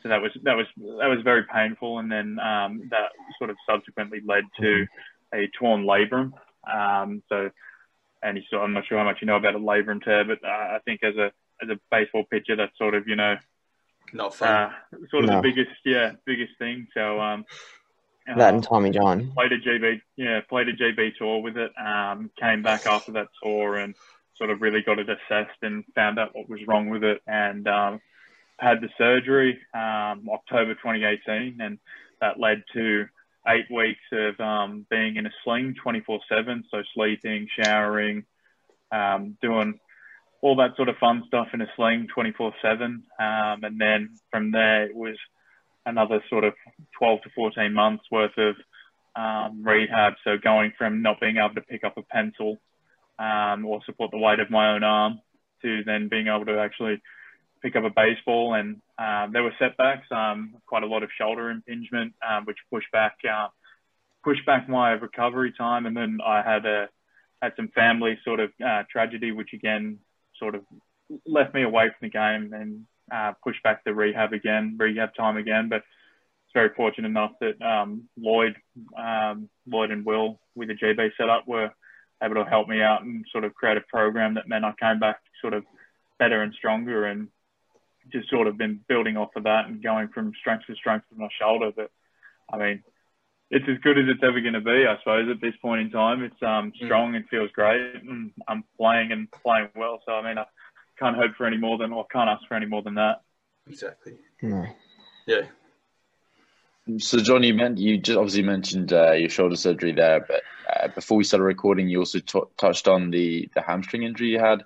so 0.03 0.09
that 0.09 0.21
was 0.21 0.33
that 0.43 0.57
was 0.57 0.67
that 0.77 1.09
was 1.09 1.21
very 1.23 1.45
painful. 1.45 1.99
And 1.99 2.11
then 2.11 2.39
um, 2.39 2.89
that 2.91 3.11
sort 3.39 3.51
of 3.51 3.57
subsequently 3.69 4.21
led 4.27 4.45
to 4.61 4.87
a 5.35 5.49
torn 5.59 5.85
labrum. 5.85 6.33
Um, 6.73 7.23
so, 7.29 7.51
and 8.23 8.39
I'm 8.53 8.73
not 8.73 8.87
sure 8.87 8.99
how 8.99 9.05
much 9.05 9.19
you 9.21 9.27
know 9.27 9.37
about 9.37 9.55
a 9.55 9.59
labrum 9.59 10.03
tear, 10.03 10.25
but 10.25 10.39
uh, 10.45 10.49
I 10.49 10.79
think 10.85 11.03
as 11.03 11.17
a 11.17 11.33
as 11.63 11.69
a 11.71 11.79
baseball 11.91 12.25
pitcher, 12.31 12.57
that's 12.57 12.77
sort 12.79 12.95
of 12.95 13.09
you 13.09 13.17
know 13.17 13.37
not 14.15 14.35
fun. 14.35 14.49
Uh, 14.49 14.71
sort 15.11 15.25
of 15.25 15.31
no. 15.31 15.37
the 15.37 15.43
biggest, 15.43 15.77
yeah, 15.85 16.13
biggest 16.25 16.53
thing. 16.59 16.87
So 16.95 17.21
um, 17.21 17.45
that 18.27 18.55
and 18.55 18.63
Tommy 18.63 18.91
John 18.91 19.33
played 19.33 19.53
a 19.53 19.59
GB, 19.59 20.01
yeah, 20.17 20.41
played 20.49 20.69
a 20.69 20.73
GB 20.73 21.17
tour 21.17 21.43
with 21.43 21.57
it. 21.57 21.73
Um, 21.79 22.31
came 22.41 22.63
back 22.63 22.87
after 22.87 23.13
that 23.13 23.29
tour 23.43 23.77
and 23.77 23.95
sort 24.37 24.51
of 24.51 24.63
really 24.63 24.83
got 24.83 24.99
it 24.99 25.09
assessed 25.09 25.59
and 25.63 25.85
found 25.95 26.19
out 26.19 26.35
what 26.35 26.49
was 26.49 26.61
wrong 26.67 26.89
with 26.89 27.05
it 27.05 27.23
and 27.27 27.69
um, 27.69 28.01
had 28.59 28.81
the 28.81 28.89
surgery 28.99 29.59
um, 29.75 30.29
October 30.33 30.75
2018 30.75 31.61
and 31.61 31.79
that 32.21 32.41
led 32.41 32.63
to 32.73 33.07
eight 33.47 33.71
weeks 33.71 34.01
of 34.13 34.41
um, 34.41 34.87
being 34.91 35.17
in 35.17 35.27
a 35.27 35.31
sling 35.43 35.75
24/7, 35.85 36.65
so 36.71 36.83
sleeping, 36.95 37.47
showering, 37.59 38.25
um, 38.91 39.37
doing 39.43 39.79
all 40.45 40.57
that 40.57 40.77
sort 40.77 40.91
of 40.91 40.97
fun 40.99 41.25
stuff 41.27 41.49
in 41.55 41.63
a 41.63 41.67
sling 41.75 42.07
24 42.15 42.53
7. 42.61 43.03
Um, 43.19 43.65
and 43.65 43.81
then 43.81 44.11
from 44.31 44.53
there, 44.53 44.85
it 44.85 44.95
was 44.95 45.17
another 45.87 46.23
sort 46.29 46.45
of 46.45 46.53
12 46.99 47.23
to 47.23 47.31
14 47.35 47.73
months 47.73 48.05
worth 48.13 48.37
of 48.37 48.55
um, 49.17 49.65
rehab. 49.65 50.13
So 50.23 50.37
going 50.37 50.75
from 50.77 51.01
not 51.01 51.19
being 51.19 51.39
able 51.39 51.55
to 51.55 51.63
pick 51.63 51.83
up 51.83 51.97
a 51.97 52.03
pencil 52.03 52.59
um, 53.19 53.65
or 53.65 53.81
support 53.87 54.11
the 54.11 54.19
weight 54.19 54.39
of 54.39 54.51
my 54.51 54.75
own 54.75 54.85
arm 54.85 55.21
to 55.63 55.83
then 55.85 56.09
being 56.09 56.27
able 56.27 56.45
to 56.45 56.59
actually 56.59 57.01
pick 57.63 57.75
up 57.75 57.85
a 57.85 57.91
baseball, 57.91 58.53
and 58.53 58.83
um, 58.99 59.33
there 59.33 59.43
were 59.43 59.55
setbacks, 59.59 60.07
um, 60.11 60.57
quite 60.67 60.83
a 60.83 60.87
lot 60.87 61.03
of 61.03 61.09
shoulder 61.19 61.49
impingement, 61.49 62.13
um, 62.29 62.45
which 62.45 62.59
pushed 62.71 62.93
back 62.93 63.17
uh, 63.27 63.49
pushed 64.23 64.45
back 64.45 64.69
my 64.69 64.91
recovery 64.91 65.55
time, 65.57 65.87
and 65.87 65.97
then 65.97 66.19
I 66.23 66.43
had 66.43 66.67
a 66.67 66.91
had 67.41 67.53
some 67.57 67.69
family 67.69 68.19
sort 68.27 68.41
of 68.41 68.51
uh, 68.63 68.83
tragedy, 68.93 69.33
which 69.33 69.55
again 69.55 70.01
sort 70.39 70.55
of 70.55 70.63
left 71.27 71.55
me 71.55 71.63
away 71.63 71.89
from 71.89 72.09
the 72.09 72.11
game 72.11 72.53
and 72.53 72.85
uh, 73.13 73.33
pushed 73.43 73.63
back 73.63 73.85
the 73.85 73.95
rehab 73.95 74.33
again, 74.33 74.77
rehab 74.79 75.11
time 75.17 75.37
again. 75.37 75.69
But 75.69 75.79
it's 75.79 76.55
very 76.55 76.71
fortunate 76.77 77.09
enough 77.09 77.33
that 77.41 77.61
um, 77.63 78.09
Lloyd, 78.17 78.57
um, 78.97 79.49
Lloyd 79.67 79.91
and 79.91 80.05
Will 80.05 80.41
with 80.55 80.69
the 80.69 80.75
GB 80.75 81.11
setup 81.17 81.47
were 81.47 81.71
able 82.23 82.37
to 82.37 82.45
help 82.45 82.69
me 82.69 82.81
out 82.81 83.03
and 83.03 83.25
sort 83.31 83.45
of 83.45 83.55
create 83.55 83.77
a 83.77 83.83
program 83.83 84.35
that 84.35 84.49
meant 84.49 84.65
I 84.65 84.73
came 84.81 84.99
back 84.99 85.19
sort 85.41 85.53
of 85.53 85.65
better 86.19 86.43
and 86.43 86.55
stronger 86.55 87.07
and 87.07 87.29
just 88.13 88.31
sort 88.31 88.47
of 88.47 88.57
been 88.57 88.81
building 88.89 89.17
off 89.17 89.35
of 89.37 89.45
that 89.45 89.67
and 89.67 89.83
going 89.83 90.09
from 90.09 90.33
strength 90.39 90.67
to 90.67 90.75
strength 90.75 91.07
with 91.11 91.19
my 91.19 91.29
shoulder. 91.41 91.71
But 91.75 91.91
I 92.53 92.59
mean, 92.59 92.83
it's 93.51 93.67
as 93.69 93.79
good 93.79 93.99
as 93.99 94.05
it's 94.09 94.23
ever 94.23 94.41
going 94.41 94.55
to 94.55 94.61
be, 94.61 94.87
I 94.87 94.99
suppose, 94.99 95.29
at 95.31 95.41
this 95.41 95.55
point 95.61 95.83
in 95.83 95.91
time. 95.91 96.23
It's 96.23 96.43
um, 96.43 96.73
mm. 96.73 96.85
strong 96.85 97.13
mm. 97.13 97.17
and 97.17 97.29
feels 97.29 97.51
great, 97.53 98.03
and 98.07 98.33
I'm 98.49 98.65
playing 98.77 99.13
and 99.13 99.31
playing 99.31 99.69
well. 99.77 100.01
So 100.07 100.13
I 100.13 100.27
mean, 100.27 100.39
I 100.39 100.47
can't 100.99 101.17
hope 101.17 101.35
for 101.37 101.47
any 101.47 101.59
more 101.59 101.79
than, 101.79 101.93
or 101.93 102.07
can't 102.07 102.29
ask 102.29 102.47
for 102.49 102.55
any 102.55 102.67
more 102.67 102.83
than 102.83 102.95
that. 102.95 103.23
Exactly. 103.69 104.15
No. 104.43 104.67
Yeah. 105.27 105.43
So, 106.99 107.19
John, 107.19 107.43
you 107.43 107.55
meant 107.55 107.79
you 107.79 107.97
just 107.97 108.19
obviously 108.19 108.43
mentioned 108.43 108.93
uh, 108.93 109.13
your 109.13 109.31
shoulder 109.31 109.57
surgery 109.57 109.93
there, 109.93 110.21
but 110.21 110.43
uh, 110.69 110.89
before 110.89 111.17
we 111.17 111.25
started 111.25 111.45
recording, 111.45 111.89
you 111.89 112.01
also 112.01 112.19
t- 112.19 112.41
touched 112.59 112.89
on 112.89 113.11
the 113.11 113.49
the 113.55 113.63
hamstring 113.63 114.03
injury 114.03 114.29
you 114.29 114.39
had. 114.39 114.65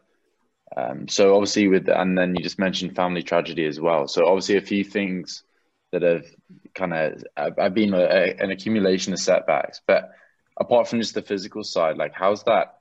Um, 0.76 1.08
so 1.08 1.34
obviously 1.34 1.68
with 1.68 1.88
and 1.88 2.18
then 2.18 2.34
you 2.34 2.42
just 2.42 2.58
mentioned 2.58 2.96
family 2.96 3.22
tragedy 3.22 3.64
as 3.66 3.80
well. 3.80 4.08
So 4.08 4.26
obviously 4.26 4.56
a 4.56 4.60
few 4.60 4.84
things 4.84 5.44
that 5.92 6.02
have 6.02 6.26
kind 6.74 6.92
of 6.92 7.24
have 7.36 7.74
been 7.74 7.94
a, 7.94 8.34
an 8.38 8.50
accumulation 8.50 9.12
of 9.12 9.18
setbacks. 9.18 9.80
But 9.86 10.10
apart 10.58 10.88
from 10.88 11.00
just 11.00 11.14
the 11.14 11.22
physical 11.22 11.64
side, 11.64 11.96
like 11.96 12.12
how's 12.14 12.44
that? 12.44 12.78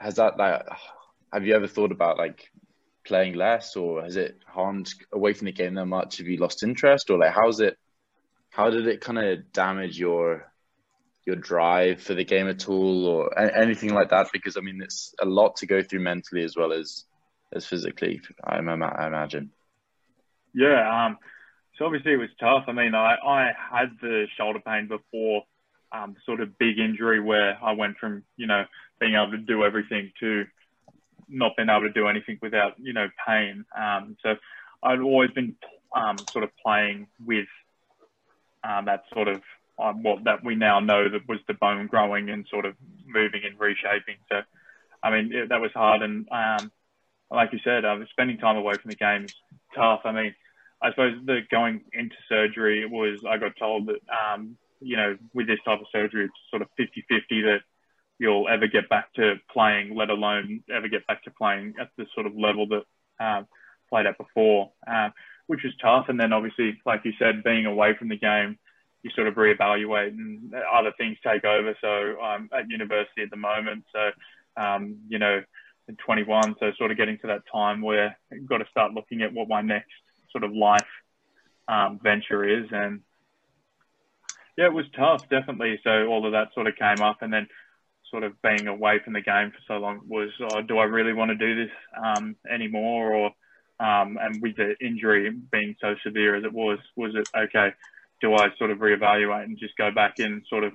Has 0.00 0.16
that 0.16 0.38
like 0.38 0.62
have 1.32 1.46
you 1.46 1.54
ever 1.54 1.66
thought 1.66 1.92
about 1.92 2.18
like 2.18 2.50
playing 3.04 3.34
less, 3.34 3.76
or 3.76 4.02
has 4.02 4.16
it 4.16 4.38
harmed 4.46 4.88
away 5.12 5.32
from 5.32 5.46
the 5.46 5.52
game 5.52 5.74
that 5.74 5.86
much? 5.86 6.18
Have 6.18 6.26
you 6.26 6.38
lost 6.38 6.62
interest, 6.62 7.10
or 7.10 7.18
like 7.18 7.34
how's 7.34 7.60
it? 7.60 7.76
How 8.50 8.70
did 8.70 8.86
it 8.86 9.00
kind 9.00 9.18
of 9.18 9.52
damage 9.52 9.98
your 9.98 10.50
your 11.26 11.36
drive 11.36 12.00
for 12.00 12.14
the 12.14 12.24
game 12.24 12.48
at 12.48 12.68
all 12.68 13.06
or 13.06 13.38
anything 13.38 13.94
like 13.94 14.10
that? 14.10 14.28
Because 14.32 14.56
I 14.56 14.60
mean, 14.60 14.80
it's 14.82 15.14
a 15.20 15.26
lot 15.26 15.56
to 15.56 15.66
go 15.66 15.82
through 15.82 16.00
mentally 16.00 16.44
as 16.44 16.56
well 16.56 16.72
as 16.72 17.04
as 17.52 17.66
physically. 17.66 18.20
I, 18.42 18.56
I 18.56 19.06
imagine. 19.06 19.50
Yeah. 20.54 21.06
Um, 21.06 21.18
so 21.80 21.86
obviously 21.86 22.12
it 22.12 22.16
was 22.16 22.28
tough. 22.38 22.64
I 22.68 22.72
mean, 22.72 22.94
I, 22.94 23.16
I 23.26 23.52
had 23.72 23.88
the 24.02 24.26
shoulder 24.36 24.60
pain 24.60 24.86
before 24.86 25.44
um, 25.92 26.14
sort 26.26 26.40
of 26.40 26.58
big 26.58 26.78
injury 26.78 27.20
where 27.20 27.58
I 27.62 27.72
went 27.72 27.96
from 27.96 28.22
you 28.36 28.46
know 28.46 28.64
being 29.00 29.14
able 29.14 29.32
to 29.32 29.38
do 29.38 29.64
everything 29.64 30.12
to 30.20 30.44
not 31.26 31.56
being 31.56 31.70
able 31.70 31.88
to 31.88 31.92
do 31.92 32.06
anything 32.06 32.38
without 32.42 32.74
you 32.78 32.92
know 32.92 33.08
pain. 33.26 33.64
Um, 33.76 34.16
so 34.22 34.36
I'd 34.82 35.00
always 35.00 35.30
been 35.30 35.56
um, 35.96 36.18
sort 36.30 36.44
of 36.44 36.50
playing 36.62 37.06
with 37.24 37.48
um, 38.62 38.84
that 38.84 39.04
sort 39.14 39.28
of 39.28 39.40
um, 39.82 40.02
what 40.02 40.24
that 40.24 40.44
we 40.44 40.56
now 40.56 40.80
know 40.80 41.08
that 41.08 41.26
was 41.26 41.38
the 41.48 41.54
bone 41.54 41.86
growing 41.86 42.28
and 42.28 42.46
sort 42.50 42.66
of 42.66 42.74
moving 43.06 43.40
and 43.48 43.58
reshaping. 43.58 44.16
So, 44.30 44.42
I 45.02 45.10
mean, 45.10 45.32
it, 45.32 45.48
that 45.48 45.62
was 45.62 45.70
hard. 45.72 46.02
And 46.02 46.28
um, 46.30 46.70
like 47.30 47.54
you 47.54 47.58
said, 47.64 47.86
uh, 47.86 47.96
spending 48.10 48.36
time 48.36 48.58
away 48.58 48.74
from 48.74 48.90
the 48.90 48.96
game 48.96 49.24
is 49.24 49.34
tough. 49.74 50.02
I 50.04 50.12
mean, 50.12 50.34
I 50.82 50.90
suppose 50.90 51.18
the 51.24 51.40
going 51.50 51.82
into 51.92 52.16
surgery 52.28 52.86
was, 52.86 53.20
I 53.28 53.36
got 53.36 53.52
told 53.58 53.86
that, 53.88 54.00
um, 54.10 54.56
you 54.80 54.96
know, 54.96 55.16
with 55.34 55.46
this 55.46 55.58
type 55.64 55.80
of 55.80 55.86
surgery, 55.92 56.24
it's 56.24 56.34
sort 56.50 56.62
of 56.62 56.68
50 56.76 57.04
50 57.08 57.42
that 57.42 57.60
you'll 58.18 58.48
ever 58.48 58.66
get 58.66 58.88
back 58.88 59.12
to 59.14 59.34
playing, 59.52 59.94
let 59.94 60.10
alone 60.10 60.62
ever 60.74 60.88
get 60.88 61.06
back 61.06 61.22
to 61.24 61.30
playing 61.30 61.74
at 61.80 61.88
the 61.96 62.06
sort 62.14 62.26
of 62.26 62.36
level 62.36 62.66
that 62.68 62.82
uh, 63.18 63.42
played 63.88 64.06
at 64.06 64.16
before, 64.18 64.72
uh, 64.86 65.10
which 65.46 65.60
was 65.64 65.72
tough. 65.82 66.06
And 66.08 66.18
then 66.18 66.32
obviously, 66.32 66.78
like 66.86 67.02
you 67.04 67.12
said, 67.18 67.42
being 67.42 67.66
away 67.66 67.94
from 67.98 68.08
the 68.08 68.18
game, 68.18 68.58
you 69.02 69.10
sort 69.14 69.26
of 69.26 69.34
reevaluate 69.34 70.08
and 70.08 70.52
other 70.54 70.92
things 70.98 71.16
take 71.26 71.44
over. 71.44 71.74
So 71.80 72.20
I'm 72.20 72.50
at 72.56 72.68
university 72.68 73.22
at 73.22 73.30
the 73.30 73.36
moment. 73.36 73.84
So, 73.92 74.10
um, 74.62 74.98
you 75.08 75.18
know, 75.18 75.42
21. 76.04 76.56
So 76.60 76.72
sort 76.78 76.90
of 76.90 76.96
getting 76.96 77.18
to 77.18 77.26
that 77.28 77.42
time 77.52 77.80
where 77.80 78.16
I've 78.32 78.46
got 78.46 78.58
to 78.58 78.66
start 78.70 78.92
looking 78.92 79.22
at 79.22 79.32
what 79.32 79.48
my 79.48 79.62
next 79.62 79.90
sort 80.32 80.44
of 80.44 80.52
life 80.52 80.80
um, 81.68 82.00
venture 82.02 82.44
is. 82.44 82.66
And 82.70 83.00
yeah, 84.56 84.66
it 84.66 84.72
was 84.72 84.86
tough, 84.96 85.28
definitely. 85.28 85.80
So 85.84 86.06
all 86.06 86.26
of 86.26 86.32
that 86.32 86.52
sort 86.54 86.66
of 86.66 86.76
came 86.76 87.04
up 87.04 87.22
and 87.22 87.32
then 87.32 87.48
sort 88.10 88.24
of 88.24 88.40
being 88.42 88.66
away 88.66 88.98
from 89.04 89.12
the 89.12 89.20
game 89.20 89.52
for 89.52 89.58
so 89.68 89.74
long 89.78 90.00
was, 90.08 90.30
oh, 90.52 90.62
do 90.62 90.78
I 90.78 90.84
really 90.84 91.12
want 91.12 91.30
to 91.30 91.36
do 91.36 91.64
this 91.64 91.74
um, 92.04 92.36
anymore? 92.52 93.14
Or, 93.14 93.26
um, 93.78 94.18
and 94.20 94.42
with 94.42 94.56
the 94.56 94.74
injury 94.80 95.30
being 95.30 95.76
so 95.80 95.94
severe 96.02 96.34
as 96.34 96.44
it 96.44 96.52
was, 96.52 96.78
was 96.96 97.14
it 97.14 97.28
okay? 97.36 97.72
do 98.20 98.34
I 98.34 98.48
sort 98.58 98.70
of 98.70 98.78
reevaluate 98.78 99.44
and 99.44 99.58
just 99.58 99.76
go 99.76 99.90
back 99.90 100.18
in 100.18 100.42
sort 100.48 100.64
of 100.64 100.72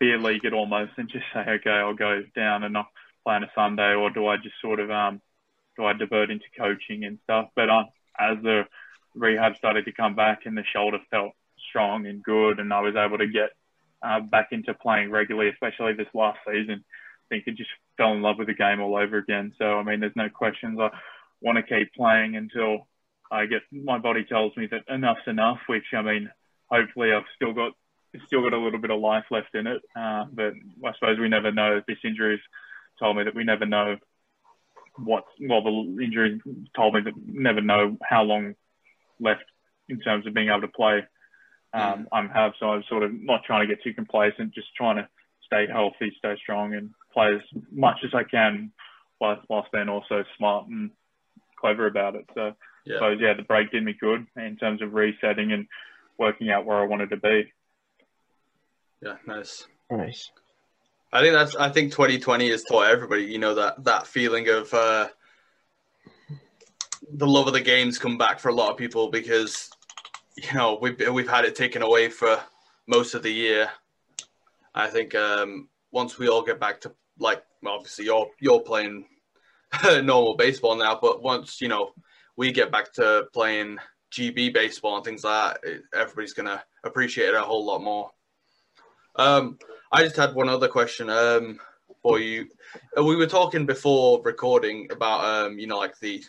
beer 0.00 0.18
league 0.18 0.44
it 0.44 0.52
almost 0.52 0.92
and 0.96 1.08
just 1.08 1.24
say, 1.34 1.40
okay, 1.40 1.70
I'll 1.70 1.94
go 1.94 2.22
down 2.34 2.64
and 2.64 2.72
not 2.72 2.86
play 3.24 3.34
on 3.34 3.44
a 3.44 3.50
Sunday, 3.54 3.94
or 3.94 4.10
do 4.10 4.26
I 4.26 4.36
just 4.36 4.54
sort 4.60 4.80
of 4.80 4.90
um, 4.90 5.20
do 5.76 5.84
I 5.84 5.92
divert 5.92 6.30
into 6.30 6.44
coaching 6.58 7.04
and 7.04 7.18
stuff? 7.24 7.50
But 7.54 7.70
uh, 7.70 7.84
as 8.18 8.38
the 8.42 8.62
rehab 9.18 9.56
started 9.56 9.84
to 9.84 9.92
come 9.92 10.14
back 10.14 10.46
and 10.46 10.56
the 10.56 10.64
shoulder 10.72 10.98
felt 11.10 11.32
strong 11.68 12.06
and 12.06 12.22
good, 12.22 12.58
and 12.58 12.72
I 12.72 12.80
was 12.80 12.96
able 12.96 13.18
to 13.18 13.26
get 13.26 13.50
uh, 14.02 14.20
back 14.20 14.48
into 14.52 14.74
playing 14.74 15.10
regularly, 15.10 15.50
especially 15.50 15.92
this 15.94 16.08
last 16.14 16.38
season. 16.46 16.84
I 16.84 17.34
think 17.34 17.44
I 17.46 17.50
just 17.50 17.70
fell 17.96 18.12
in 18.12 18.22
love 18.22 18.38
with 18.38 18.46
the 18.46 18.54
game 18.54 18.80
all 18.80 18.96
over 18.96 19.18
again. 19.18 19.52
So 19.58 19.78
I 19.78 19.82
mean, 19.82 20.00
there's 20.00 20.16
no 20.16 20.28
questions. 20.28 20.78
I 20.80 20.90
want 21.40 21.56
to 21.56 21.62
keep 21.62 21.92
playing 21.94 22.36
until 22.36 22.88
I 23.30 23.46
get 23.46 23.62
my 23.70 23.98
body 23.98 24.24
tells 24.24 24.56
me 24.56 24.66
that 24.70 24.84
enough's 24.88 25.26
enough. 25.26 25.58
Which 25.66 25.84
I 25.92 26.02
mean, 26.02 26.30
hopefully 26.70 27.12
I've 27.12 27.24
still 27.36 27.52
got 27.52 27.72
still 28.26 28.42
got 28.42 28.54
a 28.54 28.58
little 28.58 28.80
bit 28.80 28.90
of 28.90 29.00
life 29.00 29.24
left 29.30 29.54
in 29.54 29.66
it. 29.66 29.82
Uh, 29.94 30.24
but 30.32 30.54
I 30.84 30.92
suppose 30.94 31.18
we 31.18 31.28
never 31.28 31.52
know. 31.52 31.82
This 31.86 31.98
injury's 32.04 32.40
told 32.98 33.16
me 33.16 33.24
that 33.24 33.34
we 33.34 33.44
never 33.44 33.66
know 33.66 33.96
what. 34.96 35.24
Well, 35.40 35.62
the 35.62 36.02
injury 36.02 36.40
told 36.74 36.94
me 36.94 37.00
that 37.02 37.14
never 37.26 37.60
know 37.60 37.98
how 38.02 38.22
long 38.22 38.54
left 39.20 39.44
in 39.88 40.00
terms 40.00 40.26
of 40.26 40.34
being 40.34 40.48
able 40.48 40.62
to 40.62 40.68
play. 40.68 41.04
Um, 41.72 41.82
mm. 41.82 42.06
I'm 42.12 42.28
have 42.30 42.52
so 42.58 42.70
I'm 42.70 42.84
sort 42.88 43.02
of 43.02 43.12
not 43.12 43.44
trying 43.44 43.66
to 43.66 43.74
get 43.74 43.82
too 43.82 43.92
complacent, 43.92 44.54
just 44.54 44.74
trying 44.74 44.96
to 44.96 45.08
stay 45.44 45.66
healthy, 45.70 46.12
stay 46.18 46.36
strong, 46.42 46.74
and 46.74 46.90
play 47.12 47.34
as 47.34 47.62
much 47.70 47.98
as 48.04 48.10
I 48.14 48.22
can, 48.22 48.72
whilst, 49.20 49.42
whilst 49.48 49.72
being 49.72 49.88
also 49.88 50.24
smart 50.36 50.68
and 50.68 50.90
clever 51.60 51.86
about 51.86 52.14
it. 52.14 52.24
So, 52.34 52.52
yeah. 52.86 52.98
so 53.00 53.08
yeah, 53.08 53.34
the 53.34 53.42
break 53.42 53.70
did 53.70 53.84
me 53.84 53.94
good 53.98 54.26
in 54.36 54.56
terms 54.56 54.82
of 54.82 54.94
resetting 54.94 55.52
and 55.52 55.66
working 56.18 56.50
out 56.50 56.64
where 56.64 56.78
I 56.78 56.86
wanted 56.86 57.10
to 57.10 57.16
be. 57.16 57.52
Yeah, 59.02 59.16
nice. 59.26 59.66
Nice. 59.90 60.30
I 61.12 61.20
think 61.20 61.32
that's. 61.32 61.56
I 61.56 61.70
think 61.70 61.92
2020 61.92 62.50
has 62.50 62.64
taught 62.64 62.90
everybody. 62.90 63.24
You 63.24 63.38
know 63.38 63.54
that 63.54 63.84
that 63.84 64.06
feeling 64.06 64.48
of 64.48 64.72
uh, 64.74 65.08
the 67.12 67.26
love 67.26 67.46
of 67.46 67.52
the 67.52 67.60
games 67.60 67.98
come 67.98 68.18
back 68.18 68.38
for 68.38 68.48
a 68.48 68.54
lot 68.54 68.70
of 68.70 68.76
people 68.76 69.10
because 69.10 69.70
you 70.36 70.52
know 70.54 70.78
we've 70.80 71.00
we've 71.12 71.28
had 71.28 71.44
it 71.44 71.54
taken 71.54 71.82
away 71.82 72.08
for 72.08 72.38
most 72.86 73.14
of 73.14 73.22
the 73.22 73.32
year. 73.32 73.70
I 74.74 74.86
think 74.88 75.14
um, 75.14 75.68
once 75.90 76.18
we 76.18 76.28
all 76.28 76.42
get 76.42 76.60
back 76.60 76.80
to 76.82 76.92
like 77.18 77.42
obviously 77.66 78.06
you're 78.06 78.28
you're 78.40 78.60
playing 78.60 79.06
normal 79.84 80.36
baseball 80.36 80.76
now, 80.76 80.98
but 81.00 81.22
once 81.22 81.60
you 81.60 81.68
know 81.68 81.92
we 82.36 82.52
get 82.52 82.70
back 82.70 82.92
to 82.94 83.26
playing 83.32 83.78
GB 84.12 84.54
baseball 84.54 84.96
and 84.96 85.04
things 85.04 85.24
like 85.24 85.60
that, 85.62 85.82
everybody's 85.94 86.34
to 86.34 86.62
appreciate 86.84 87.30
it 87.30 87.34
a 87.34 87.40
whole 87.40 87.64
lot 87.64 87.82
more. 87.82 88.10
Um, 89.16 89.58
I 89.90 90.04
just 90.04 90.16
had 90.16 90.34
one 90.34 90.48
other 90.48 90.68
question 90.68 91.10
um, 91.10 91.58
for 92.02 92.18
you. 92.18 92.46
Uh, 92.96 93.04
we 93.04 93.16
were 93.16 93.26
talking 93.26 93.66
before 93.66 94.22
recording 94.22 94.86
about, 94.92 95.24
um, 95.24 95.58
you 95.58 95.66
know, 95.66 95.78
like 95.78 95.98
the 95.98 96.22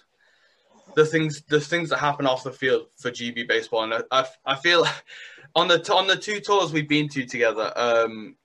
the 0.96 1.05
things 1.05 1.43
the 1.50 1.60
things 1.60 1.89
that 1.89 2.00
happen 2.00 2.25
off 2.25 2.43
the 2.43 2.51
field 2.51 2.88
for 2.98 3.12
GB 3.12 3.48
baseball, 3.48 3.84
and 3.84 4.03
I, 4.12 4.25
I 4.46 4.55
feel 4.55 4.86
on 5.55 5.67
the 5.67 5.93
on 5.93 6.08
the 6.08 6.15
two 6.15 6.39
tours 6.39 6.72
we've 6.72 6.89
been 6.89 7.10
to 7.10 7.25
together, 7.25 7.72
um, 7.75 8.36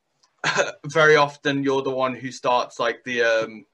very 0.87 1.17
often 1.17 1.63
you're 1.63 1.83
the 1.83 1.91
one 1.91 2.15
who 2.15 2.31
starts 2.31 2.79
like 2.79 3.03
the 3.05 3.23
um, 3.23 3.65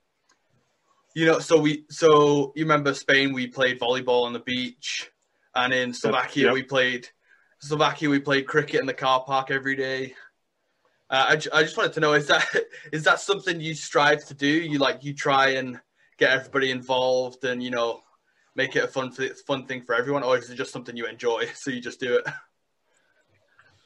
you 1.14 1.26
know, 1.26 1.38
so 1.38 1.58
we 1.58 1.84
so 1.90 2.52
you 2.54 2.64
remember 2.64 2.94
Spain? 2.94 3.32
We 3.32 3.46
played 3.46 3.80
volleyball 3.80 4.24
on 4.24 4.32
the 4.32 4.40
beach 4.40 5.10
and 5.54 5.72
in 5.72 5.92
Slovakia 5.92 6.46
yep. 6.46 6.54
we 6.54 6.62
played 6.62 7.08
Slovakia 7.60 8.08
we 8.08 8.20
played 8.20 8.46
cricket 8.46 8.80
in 8.80 8.86
the 8.86 8.94
car 8.94 9.24
park 9.24 9.50
every 9.50 9.76
day. 9.76 10.14
Uh, 11.08 11.26
I, 11.30 11.32
I 11.32 11.62
just 11.62 11.76
wanted 11.76 11.92
to 11.94 12.00
know 12.00 12.12
is 12.12 12.28
that 12.28 12.46
is 12.92 13.04
that 13.04 13.20
something 13.20 13.60
you 13.60 13.74
strive 13.74 14.24
to 14.26 14.34
do? 14.34 14.46
You 14.46 14.78
like 14.78 15.02
you 15.02 15.14
try 15.14 15.50
and 15.50 15.80
get 16.18 16.30
everybody 16.30 16.70
involved 16.70 17.44
and 17.44 17.62
you 17.62 17.70
know 17.70 18.00
make 18.54 18.76
it 18.76 18.84
a 18.84 18.88
fun 18.88 19.12
fun 19.46 19.66
thing 19.66 19.82
for 19.82 19.94
everyone, 19.94 20.22
or 20.22 20.38
is 20.38 20.50
it 20.50 20.56
just 20.56 20.72
something 20.72 20.96
you 20.96 21.06
enjoy, 21.06 21.46
so 21.54 21.70
you 21.70 21.80
just 21.80 22.00
do 22.00 22.16
it? 22.16 22.26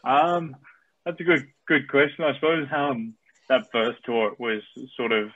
Um, 0.04 0.56
that's 1.04 1.20
a 1.20 1.24
good 1.24 1.46
good 1.66 1.88
question. 1.88 2.24
I 2.24 2.34
suppose 2.34 2.66
um, 2.74 3.14
that 3.48 3.66
first 3.72 3.98
tour 4.04 4.34
was 4.38 4.62
sort 4.96 5.12
of 5.12 5.30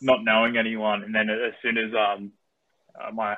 not 0.00 0.24
knowing 0.24 0.56
anyone, 0.56 1.04
and 1.04 1.14
then 1.14 1.30
as 1.30 1.52
soon 1.62 1.78
as 1.78 1.92
um, 1.94 2.32
uh, 3.00 3.10
my 3.12 3.36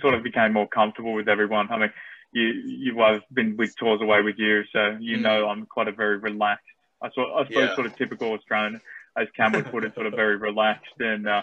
sort 0.00 0.14
of 0.14 0.22
became 0.22 0.52
more 0.52 0.68
comfortable 0.68 1.14
with 1.14 1.28
everyone. 1.28 1.70
I 1.70 1.78
mean, 1.78 1.92
you 2.32 2.42
you 2.44 3.00
I've 3.02 3.22
been 3.32 3.56
with 3.56 3.76
tours 3.76 4.00
away 4.02 4.22
with 4.22 4.38
you, 4.38 4.62
so 4.72 4.96
you 5.00 5.18
Mm. 5.18 5.22
know 5.22 5.48
I'm 5.48 5.66
quite 5.66 5.88
a 5.88 5.92
very 5.92 6.18
relaxed. 6.18 6.64
I 7.02 7.10
sort 7.10 7.28
I 7.34 7.46
suppose 7.46 7.68
Yeah. 7.68 7.74
sort 7.74 7.86
of 7.86 7.96
typical 7.96 8.32
Australian, 8.32 8.80
as 9.16 9.28
Cam 9.36 9.52
would 9.52 9.70
put 9.70 9.84
it, 9.84 9.94
sort 9.94 10.06
of 10.06 10.14
very 10.14 10.36
relaxed 10.36 11.00
and 11.00 11.28
uh, 11.28 11.42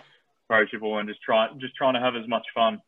approachable, 0.58 0.98
and 0.98 1.08
just 1.10 1.22
try 1.22 1.48
just 1.60 1.76
trying 1.76 1.94
to 1.96 2.00
have 2.00 2.16
as 2.16 2.28
much 2.28 2.46
fun 2.54 2.80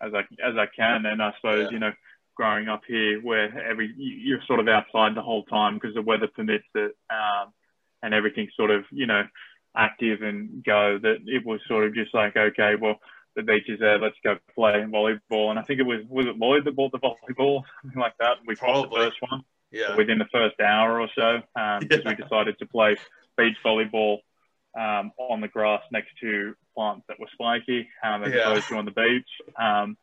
as 0.00 0.12
I 0.14 0.20
as 0.44 0.56
I 0.56 0.66
can. 0.74 1.06
And 1.06 1.22
I 1.22 1.32
suppose 1.36 1.64
Yeah. 1.66 1.70
you 1.72 1.78
know, 1.78 1.92
growing 2.34 2.68
up 2.68 2.82
here 2.86 3.20
where 3.20 3.46
every 3.64 3.92
you- 3.96 4.16
you're 4.16 4.42
sort 4.42 4.60
of 4.60 4.68
outside 4.68 5.14
the 5.14 5.22
whole 5.22 5.44
time 5.44 5.74
because 5.74 5.94
the 5.94 6.02
weather 6.02 6.28
permits 6.28 6.66
it, 6.74 6.96
um, 7.10 7.52
and 8.02 8.14
everything's 8.14 8.54
sort 8.56 8.70
of 8.70 8.86
you 8.90 9.06
know 9.06 9.26
active 9.76 10.22
and 10.22 10.64
go. 10.64 10.98
That 10.98 11.18
it 11.26 11.44
was 11.44 11.60
sort 11.66 11.84
of 11.86 11.94
just 11.94 12.14
like 12.14 12.36
okay, 12.36 12.74
well 12.76 13.00
the 13.36 13.42
beach 13.42 13.68
is 13.68 13.78
there. 13.78 13.98
Let's 13.98 14.18
go 14.24 14.38
play 14.54 14.82
volleyball. 14.82 15.50
And 15.50 15.58
I 15.58 15.62
think 15.62 15.78
it 15.80 15.86
was 15.86 16.00
was 16.08 16.26
it 16.26 16.38
Lloyd 16.38 16.64
that 16.64 16.74
bought 16.76 16.92
the 16.92 16.98
volleyball, 16.98 17.62
something 17.82 18.00
like 18.00 18.16
that. 18.18 18.38
We 18.46 18.54
bought 18.56 18.90
the 18.90 18.96
first 18.96 19.20
one 19.22 19.44
Yeah. 19.70 19.94
within 19.96 20.18
the 20.18 20.26
first 20.32 20.58
hour 20.60 21.00
or 21.00 21.08
so 21.14 21.42
because 21.80 22.04
we 22.04 22.10
Yeah. 22.10 22.14
decided 22.16 22.58
to 22.58 22.66
play 22.66 22.96
beach 23.36 23.56
volleyball 23.64 24.18
um, 24.76 25.10
on 25.18 25.40
the 25.40 25.48
grass 25.48 25.82
next 25.90 26.10
to 26.20 26.54
plants 26.80 27.04
that 27.08 27.20
were 27.20 27.28
spiky 27.32 27.88
um, 28.02 28.24
as 28.24 28.32
Yeah. 28.32 28.40
opposed 28.40 28.68
to 28.68 28.76
on 28.76 28.86
the 28.86 28.90
beach. 28.92 29.30
Um, 29.60 29.98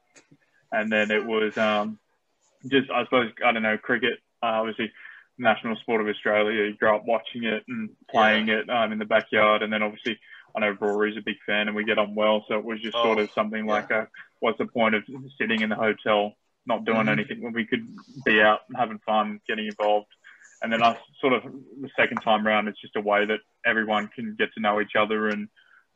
and 0.72 0.91
then 0.91 1.10
it 1.12 1.25
was 1.25 1.57
um, 1.57 1.98
just 2.67 2.89
I 2.91 3.03
suppose 3.05 3.31
I 3.43 3.51
don't 3.51 3.63
know 3.63 3.77
cricket. 3.77 4.19
Uh, 4.43 4.62
obviously, 4.62 4.91
national 5.39 5.75
sport 5.77 6.01
of 6.01 6.07
Australia. 6.07 6.65
You 6.65 6.77
grow 6.77 6.98
up 6.98 7.05
watching 7.05 7.46
it 7.46 7.63
and 7.67 7.89
playing 8.12 8.50
it 8.50 8.69
um, 8.69 8.91
in 8.91 9.00
the 9.00 9.05
backyard, 9.05 9.63
and 9.63 9.74
then 9.74 9.81
obviously 9.81 10.19
I 10.55 10.60
know 10.60 10.75
Rory's 10.79 11.17
a 11.17 11.22
big 11.25 11.38
fan, 11.48 11.67
and 11.67 11.75
we 11.75 11.84
get 11.84 11.98
on 11.98 12.13
well. 12.13 12.46
So 12.48 12.60
it 12.60 12.65
was 12.65 12.79
just 12.81 12.93
sort 12.93 13.17
Oh, 13.17 13.24
of 13.24 13.29
something 13.34 13.65
yeah. 13.65 13.74
like, 13.74 13.89
a, 13.91 14.07
what's 14.39 14.57
the 14.60 14.67
point 14.67 14.93
of 14.96 15.03
sitting 15.39 15.62
in 15.62 15.69
the 15.69 15.75
hotel, 15.75 16.34
not 16.65 16.86
doing 16.86 17.05
Mhm. 17.07 17.12
anything 17.12 17.41
when 17.41 17.53
we 17.53 17.65
could 17.65 17.88
be 18.25 18.41
out 18.41 18.62
and 18.67 18.77
having 18.77 19.00
fun, 19.00 19.39
getting 19.48 19.65
involved. 19.67 20.07
And 20.62 20.74
then 20.74 20.81
us 20.84 20.98
sort 21.22 21.34
of 21.34 21.43
the 21.43 21.89
second 21.96 22.19
time 22.22 22.46
round, 22.46 22.67
it's 22.67 22.81
just 22.81 22.96
a 22.96 23.01
way 23.01 23.25
that 23.25 23.39
everyone 23.65 24.07
can 24.10 24.36
get 24.38 24.50
to 24.53 24.60
know 24.60 24.81
each 24.81 24.96
other 24.96 25.29
and 25.29 25.48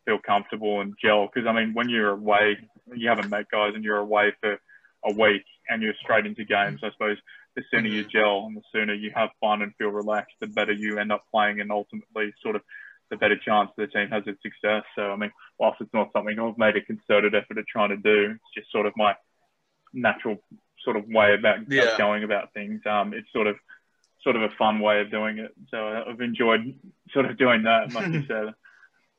feel 0.05 0.20
comfortable 0.20 0.81
and 0.81 0.93
gel. 1.03 1.27
Because 1.34 1.48
I 1.48 1.53
mean, 1.53 1.74
when 1.74 1.89
you're 1.89 2.12
away, 2.12 2.58
you 2.96 3.10
haven't 3.10 3.29
met 3.29 3.50
guys, 3.51 3.74
and 3.75 3.84
you're 3.84 3.98
away 3.98 4.34
for 4.41 4.60
a 5.05 5.12
week, 5.12 5.43
and 5.70 5.81
you're 5.81 5.93
straight 6.01 6.25
into 6.25 6.43
games. 6.46 6.81
I 6.84 6.91
suppose 6.91 7.17
the 7.55 7.63
sooner 7.72 7.88
you 7.88 8.03
gel 8.05 8.46
and 8.46 8.55
the 8.55 8.62
sooner 8.72 8.93
you 8.93 9.12
have 9.15 9.29
fun 9.41 9.62
and 9.62 9.74
feel 9.77 9.89
relaxed, 9.89 10.36
the 10.39 10.48
better 10.48 10.72
you 10.72 11.00
end 11.00 11.12
up 11.12 11.24
playing, 11.31 11.60
and 11.60 11.72
ultimately, 11.72 12.34
sort 12.41 12.55
of, 12.55 12.62
the 13.10 13.17
better 13.17 13.36
chance 13.38 13.70
the 13.77 13.88
team 13.88 14.08
has 14.10 14.25
of 14.27 14.38
success. 14.41 14.84
So 14.96 15.12
I 15.12 15.15
mean, 15.17 15.31
whilst 15.60 15.81
it's 15.81 15.93
not 15.93 16.10
something 16.13 16.39
I've 16.39 16.58
made 16.58 16.77
a 16.77 16.81
concerted 16.81 17.36
effort 17.36 17.58
at 17.58 17.65
trying 17.67 17.89
to 17.89 17.98
do, 17.98 18.31
it's 18.31 18.53
just 18.55 18.72
sort 18.72 18.86
of 18.86 18.93
my 18.96 19.15
natural 19.93 20.38
sort 20.84 20.96
of 20.98 21.05
way 21.08 21.34
about 21.38 21.70
Yeah. 21.70 21.98
going 21.98 22.24
about 22.24 22.53
things. 22.53 22.81
Um, 22.86 23.13
it's 23.13 23.31
sort 23.34 23.48
of 23.48 23.58
sort 24.24 24.36
of 24.36 24.43
a 24.43 24.50
fun 24.58 24.79
way 24.79 25.01
of 25.01 25.12
doing 25.12 25.39
it. 25.39 25.51
So 25.70 26.03
I've 26.08 26.22
enjoyed 26.22 26.74
sort 27.11 27.25
of 27.25 27.37
doing 27.37 27.64
that. 27.64 27.92
Like 27.94 28.07
you 28.14 28.24
said, 28.27 28.53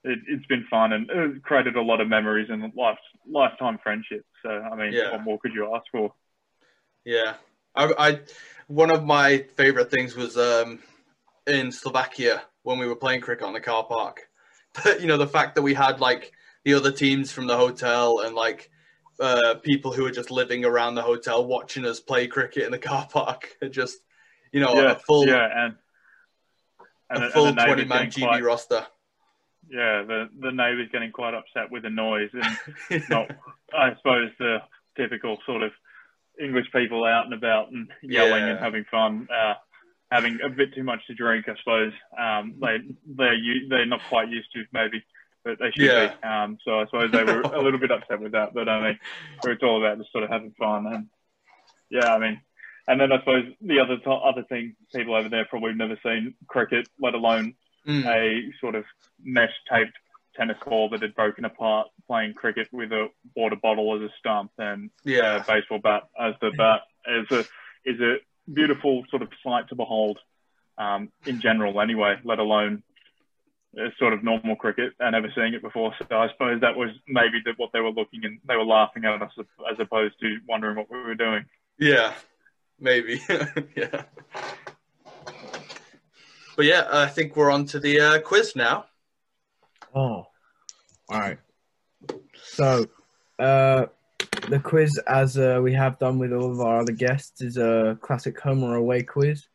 it, 0.04 0.18
it's 0.28 0.46
been 0.46 0.66
fun 0.68 0.92
and 0.92 1.08
it 1.10 1.42
created 1.42 1.76
a 1.76 1.82
lot 1.82 2.00
of 2.00 2.08
memories 2.08 2.48
and 2.50 2.72
life, 2.74 2.98
lifetime 3.28 3.78
friendships. 3.82 4.26
So 4.42 4.50
I 4.50 4.74
mean, 4.76 4.92
Yeah. 4.92 5.12
what 5.12 5.22
more 5.22 5.38
could 5.38 5.54
you 5.54 5.74
ask 5.74 5.84
for? 5.90 6.12
Yeah, 7.04 7.34
I, 7.74 7.92
I 7.98 8.20
one 8.68 8.90
of 8.90 9.04
my 9.04 9.38
favorite 9.56 9.90
things 9.90 10.14
was 10.14 10.36
um, 10.36 10.78
in 11.46 11.72
Slovakia 11.72 12.42
when 12.62 12.78
we 12.78 12.86
were 12.86 12.96
playing 12.96 13.20
cricket 13.20 13.46
on 13.46 13.52
the 13.52 13.60
car 13.60 13.84
park. 13.84 14.28
you 15.00 15.06
know, 15.06 15.16
the 15.16 15.26
fact 15.26 15.54
that 15.56 15.62
we 15.62 15.74
had 15.74 16.00
like 16.00 16.32
the 16.64 16.74
other 16.74 16.92
teams 16.92 17.32
from 17.32 17.46
the 17.46 17.56
hotel 17.56 18.20
and 18.20 18.34
like 18.34 18.70
uh, 19.20 19.54
people 19.62 19.92
who 19.92 20.04
were 20.04 20.10
just 20.10 20.30
living 20.30 20.64
around 20.64 20.94
the 20.94 21.02
hotel 21.02 21.44
watching 21.44 21.84
us 21.84 22.00
play 22.00 22.26
cricket 22.26 22.64
in 22.64 22.70
the 22.70 22.78
car 22.78 23.06
park. 23.10 23.56
It 23.62 23.70
just, 23.70 23.98
you 24.52 24.60
know, 24.60 24.74
yeah, 24.74 24.92
a 24.92 24.98
full 24.98 25.26
yeah, 25.26 25.66
and 25.66 25.74
a 27.10 27.20
the- 27.20 27.30
full 27.30 27.52
twenty 27.52 27.84
man 27.84 28.08
getting 28.08 28.28
GB 28.28 28.42
roster. 28.42 28.86
Yeah, 29.72 30.02
the 30.02 30.28
the 30.38 30.50
neighbours 30.52 30.88
getting 30.92 31.12
quite 31.12 31.32
upset 31.32 31.70
with 31.70 31.82
the 31.84 31.90
noise 31.90 32.28
and 32.34 32.58
it's 32.90 33.08
not, 33.16 33.30
I 33.74 33.94
suppose, 33.96 34.30
the 34.38 34.58
typical 34.98 35.38
sort 35.46 35.62
of 35.62 35.72
English 36.38 36.66
people 36.72 37.04
out 37.06 37.24
and 37.24 37.32
about 37.32 37.70
and 37.70 37.88
yelling 38.02 38.42
Yeah. 38.44 38.50
and 38.50 38.58
having 38.58 38.84
fun, 38.90 39.28
uh, 39.34 39.54
having 40.10 40.38
a 40.44 40.50
bit 40.50 40.74
too 40.74 40.82
much 40.84 41.00
to 41.06 41.14
drink, 41.14 41.46
I 41.48 41.54
suppose. 41.56 41.92
Um, 42.18 42.54
they 42.60 42.78
they're 43.06 43.36
they're 43.70 43.86
not 43.86 44.02
quite 44.10 44.28
used 44.28 44.52
to 44.52 44.64
maybe, 44.74 45.02
but 45.42 45.58
they 45.58 45.70
should 45.70 45.86
Yeah. 45.86 46.14
be. 46.16 46.22
Um, 46.22 46.58
so 46.66 46.80
I 46.80 46.84
suppose 46.84 47.10
they 47.10 47.24
were 47.24 47.40
a 47.40 47.62
little 47.62 47.80
bit 47.80 47.90
upset 47.90 48.20
with 48.20 48.32
that. 48.32 48.52
But 48.52 48.68
I 48.68 48.78
mean, 48.82 48.98
it's 49.44 49.62
all 49.62 49.82
about 49.82 49.96
just 49.98 50.12
sort 50.12 50.24
of 50.24 50.30
having 50.30 50.52
fun 50.58 50.86
and 50.86 51.06
yeah, 51.88 52.12
I 52.14 52.18
mean. 52.18 52.40
And 52.88 53.00
then 53.00 53.10
I 53.12 53.20
suppose 53.20 53.44
the 53.62 53.78
other 53.80 53.96
to- 53.96 54.10
other 54.10 54.42
thing, 54.42 54.74
people 54.94 55.14
over 55.14 55.28
there 55.30 55.46
probably 55.48 55.70
have 55.70 55.78
never 55.78 55.98
seen 56.02 56.34
cricket, 56.48 56.88
let 56.98 57.14
alone 57.14 57.54
Mm. 57.86 58.06
a 58.06 58.52
sort 58.60 58.74
of 58.74 58.84
mesh 59.22 59.50
taped 59.72 59.96
tennis 60.36 60.56
ball 60.64 60.88
that 60.90 61.02
had 61.02 61.14
broken 61.14 61.44
apart 61.44 61.88
playing 62.06 62.32
cricket 62.34 62.68
with 62.72 62.92
a 62.92 63.08
water 63.36 63.56
bottle 63.56 63.94
as 63.96 64.02
a 64.02 64.12
stump 64.18 64.50
and 64.58 64.90
a 65.04 65.10
Yeah, 65.10 65.44
baseball 65.46 65.78
bat 65.78 66.04
as 66.18 66.34
the 66.40 66.52
bat 66.56 66.82
is 67.06 67.26
a 67.30 67.40
is 67.84 68.00
a 68.00 68.16
beautiful 68.52 69.04
sort 69.10 69.22
of 69.22 69.28
sight 69.44 69.68
to 69.68 69.74
behold 69.74 70.18
um, 70.78 71.10
in 71.26 71.40
general 71.40 71.80
anyway 71.80 72.16
let 72.24 72.38
alone 72.38 72.82
a 73.76 73.88
sort 73.98 74.12
of 74.12 74.22
normal 74.22 74.56
cricket 74.56 74.92
and 75.00 75.12
never 75.12 75.30
seeing 75.34 75.54
it 75.54 75.62
before 75.62 75.94
so 75.98 76.16
I 76.16 76.28
suppose 76.30 76.60
that 76.60 76.76
was 76.76 76.90
maybe 77.08 77.40
the, 77.44 77.54
what 77.56 77.70
they 77.72 77.80
were 77.80 77.90
looking 77.90 78.24
and 78.24 78.38
they 78.46 78.56
were 78.56 78.64
laughing 78.64 79.04
at 79.04 79.20
us 79.22 79.32
as 79.38 79.78
opposed 79.78 80.14
to 80.20 80.38
wondering 80.48 80.76
what 80.76 80.90
we 80.90 80.98
were 81.02 81.14
doing 81.14 81.44
yeah, 81.78 82.14
maybe. 82.78 83.20
yeah. 83.76 84.04
But 86.56 86.66
yeah, 86.66 86.86
I 86.90 87.06
think 87.06 87.36
we're 87.36 87.50
on 87.50 87.64
to 87.66 87.80
the 87.80 88.00
uh, 88.00 88.20
quiz 88.20 88.54
now. 88.54 88.86
Oh, 89.94 90.26
all 91.08 91.20
right. 91.20 91.38
So, 92.42 92.86
uh, 93.38 93.86
the 94.48 94.58
quiz, 94.58 94.98
as 95.06 95.38
uh, 95.38 95.60
we 95.62 95.72
have 95.72 95.98
done 95.98 96.18
with 96.18 96.32
all 96.32 96.50
of 96.50 96.60
our 96.60 96.80
other 96.80 96.92
guests, 96.92 97.40
is 97.40 97.56
a 97.56 97.98
classic 98.00 98.38
home 98.38 98.62
or 98.62 98.74
away 98.74 99.02
quiz. 99.02 99.46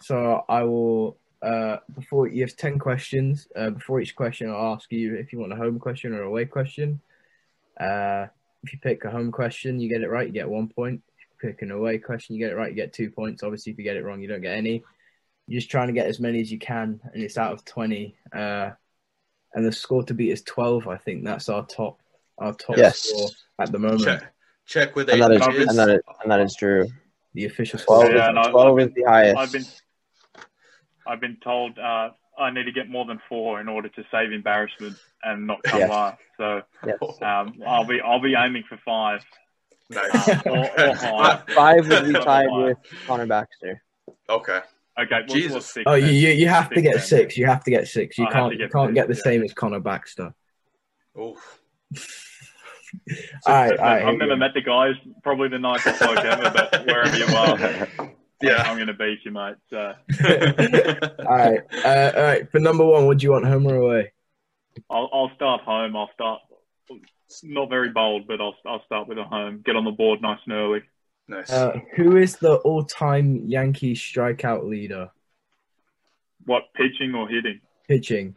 So 0.00 0.44
I 0.48 0.62
will, 0.62 1.18
uh, 1.42 1.78
before 1.94 2.28
you 2.28 2.42
have 2.42 2.56
ten 2.56 2.78
questions. 2.78 3.48
Uh, 3.56 3.70
before 3.70 4.00
each 4.00 4.14
question, 4.14 4.50
I'll 4.50 4.74
ask 4.74 4.90
you 4.92 5.16
if 5.16 5.32
you 5.32 5.40
want 5.40 5.52
a 5.52 5.56
home 5.56 5.78
question 5.78 6.12
or 6.12 6.22
away 6.22 6.44
question. 6.44 7.00
Uh, 7.80 8.26
if 8.62 8.72
you 8.72 8.78
pick 8.80 9.04
a 9.04 9.10
home 9.10 9.32
question, 9.32 9.80
you 9.80 9.88
get 9.88 10.02
it 10.02 10.10
right, 10.10 10.26
you 10.26 10.32
get 10.32 10.48
one 10.48 10.68
point. 10.68 11.02
If 11.16 11.42
you 11.42 11.50
pick 11.50 11.62
an 11.62 11.70
away 11.70 11.98
question, 11.98 12.36
you 12.36 12.44
get 12.44 12.52
it 12.52 12.56
right, 12.56 12.70
you 12.70 12.76
get 12.76 12.92
two 12.92 13.10
points. 13.10 13.42
Obviously, 13.42 13.72
if 13.72 13.78
you 13.78 13.84
get 13.84 13.96
it 13.96 14.04
wrong, 14.04 14.20
you 14.20 14.28
don't 14.28 14.40
get 14.40 14.56
any. 14.56 14.84
You're 15.48 15.60
just 15.60 15.70
trying 15.70 15.86
to 15.86 15.94
get 15.94 16.06
as 16.06 16.20
many 16.20 16.40
as 16.42 16.52
you 16.52 16.58
can, 16.58 17.00
and 17.12 17.22
it's 17.22 17.38
out 17.38 17.52
of 17.54 17.64
twenty. 17.64 18.14
Uh, 18.36 18.70
and 19.54 19.64
the 19.64 19.72
score 19.72 20.02
to 20.04 20.12
beat 20.12 20.30
is 20.30 20.42
12. 20.42 20.86
I 20.88 20.98
think 20.98 21.24
that's 21.24 21.48
our 21.48 21.64
top 21.66 22.02
our 22.36 22.52
top 22.52 22.76
Yes. 22.76 22.98
score 22.98 23.30
at 23.58 23.72
the 23.72 23.78
moment. 23.78 24.04
Check, 24.04 24.34
check 24.66 24.94
with 24.94 25.08
And 25.08 25.22
that 25.22 25.32
is, 25.32 25.40
and 25.40 25.78
that 25.78 25.88
is, 25.88 26.00
and 26.22 26.30
that 26.30 26.40
is 26.40 26.54
true. 26.54 26.86
The 27.32 27.46
official 27.46 27.78
score. 27.78 28.02
12, 28.04 28.12
Yeah, 28.12 28.24
is, 28.24 28.28
and 28.28 28.38
I- 28.38 28.50
12 28.50 28.78
I've 28.78 28.88
is 28.88 28.94
the 28.94 29.02
highest. 29.04 29.38
I've 29.38 29.52
been 29.52 29.66
I've 31.06 31.20
been 31.20 31.38
told 31.42 31.78
uh, 31.78 32.10
I 32.38 32.50
need 32.50 32.64
to 32.64 32.72
get 32.72 32.90
more 32.90 33.06
than 33.06 33.18
four 33.26 33.58
in 33.58 33.68
order 33.68 33.88
to 33.88 34.04
save 34.10 34.32
embarrassment 34.32 34.98
and 35.24 35.46
not 35.46 35.62
come 35.62 35.80
Yes. 35.80 35.88
last. 35.90 36.20
So 36.36 36.62
Yes. 36.86 36.98
um, 37.22 37.54
I'll 37.66 37.86
be 37.86 38.00
I'll 38.02 38.20
be 38.20 38.34
aiming 38.36 38.64
for 38.68 38.78
five 38.84 39.22
Nice. 39.88 40.28
um, 40.28 40.42
or, 40.44 40.70
or 40.78 40.94
higher. 40.94 41.42
Five 41.54 41.88
would 41.88 42.04
be 42.04 42.12
tied 42.22 42.48
with 42.50 42.76
Connor 43.06 43.26
Baxter. 43.26 43.82
okay. 44.28 44.60
Okay, 45.00 45.20
we'll, 45.28 45.36
Jesus. 45.36 45.52
we'll 45.52 45.60
six 45.60 45.84
Oh, 45.86 45.94
you, 45.94 46.06
then. 46.06 46.14
you 46.14 46.28
you 46.30 46.48
have 46.48 46.70
to 46.70 46.80
get 46.80 46.94
then. 46.96 47.02
six. 47.04 47.36
You 47.36 47.46
have 47.46 47.62
to 47.64 47.70
get 47.70 47.86
six. 47.86 48.18
You 48.18 48.26
I 48.26 48.32
can't 48.32 48.52
to 48.52 48.58
you 48.58 48.64
get 48.64 48.72
can't 48.72 48.88
six, 48.88 48.94
get 48.94 49.08
the 49.08 49.14
yeah. 49.14 49.22
same 49.22 49.42
as 49.44 49.52
Connor 49.52 49.80
Baxter. 49.80 50.34
Oof. 51.18 51.60
all 53.46 53.54
right, 53.54 53.70
Listen, 53.70 53.78
all 53.78 53.84
right. 53.92 54.04
I've 54.04 54.18
never 54.18 54.36
met 54.36 54.54
the 54.54 54.60
guy. 54.60 54.88
He's 54.88 55.12
Probably 55.22 55.48
the 55.48 55.58
nicest 55.58 56.00
bloke 56.00 56.18
ever, 56.18 56.50
but 56.50 56.86
wherever 56.86 57.16
you 57.16 57.26
are, 57.26 58.12
Yeah. 58.42 58.62
I'm 58.62 58.76
going 58.76 58.86
to 58.86 58.94
beat 58.94 59.18
you, 59.24 59.32
mate. 59.32 59.56
So 59.68 59.78
all 61.26 61.36
right, 61.36 61.60
uh, 61.84 62.12
all 62.16 62.22
right. 62.22 62.50
For 62.50 62.60
number 62.60 62.84
one, 62.84 63.06
what 63.06 63.18
do 63.18 63.24
you 63.24 63.32
want, 63.32 63.46
home 63.46 63.66
or 63.66 63.76
away? 63.76 64.12
I'll, 64.88 65.08
I'll 65.12 65.30
start 65.34 65.62
home. 65.62 65.96
I'll 65.96 66.10
start 66.14 66.40
not 67.42 67.68
very 67.68 67.90
bold, 67.90 68.26
but 68.26 68.40
I'll 68.40 68.54
I'll 68.64 68.84
start 68.86 69.08
with 69.08 69.18
a 69.18 69.24
home. 69.24 69.62
Get 69.64 69.76
on 69.76 69.84
the 69.84 69.90
board 69.90 70.22
nice 70.22 70.38
and 70.46 70.54
early. 70.54 70.82
Nice. 71.28 71.50
Uh, 71.50 71.78
who 71.94 72.16
is 72.16 72.36
the 72.36 72.54
all-time 72.56 73.42
Yankee 73.46 73.94
strikeout 73.94 74.64
leader? 74.66 75.10
What 76.46 76.64
pitching 76.74 77.14
or 77.14 77.28
hitting? 77.28 77.60
Pitching. 77.86 78.34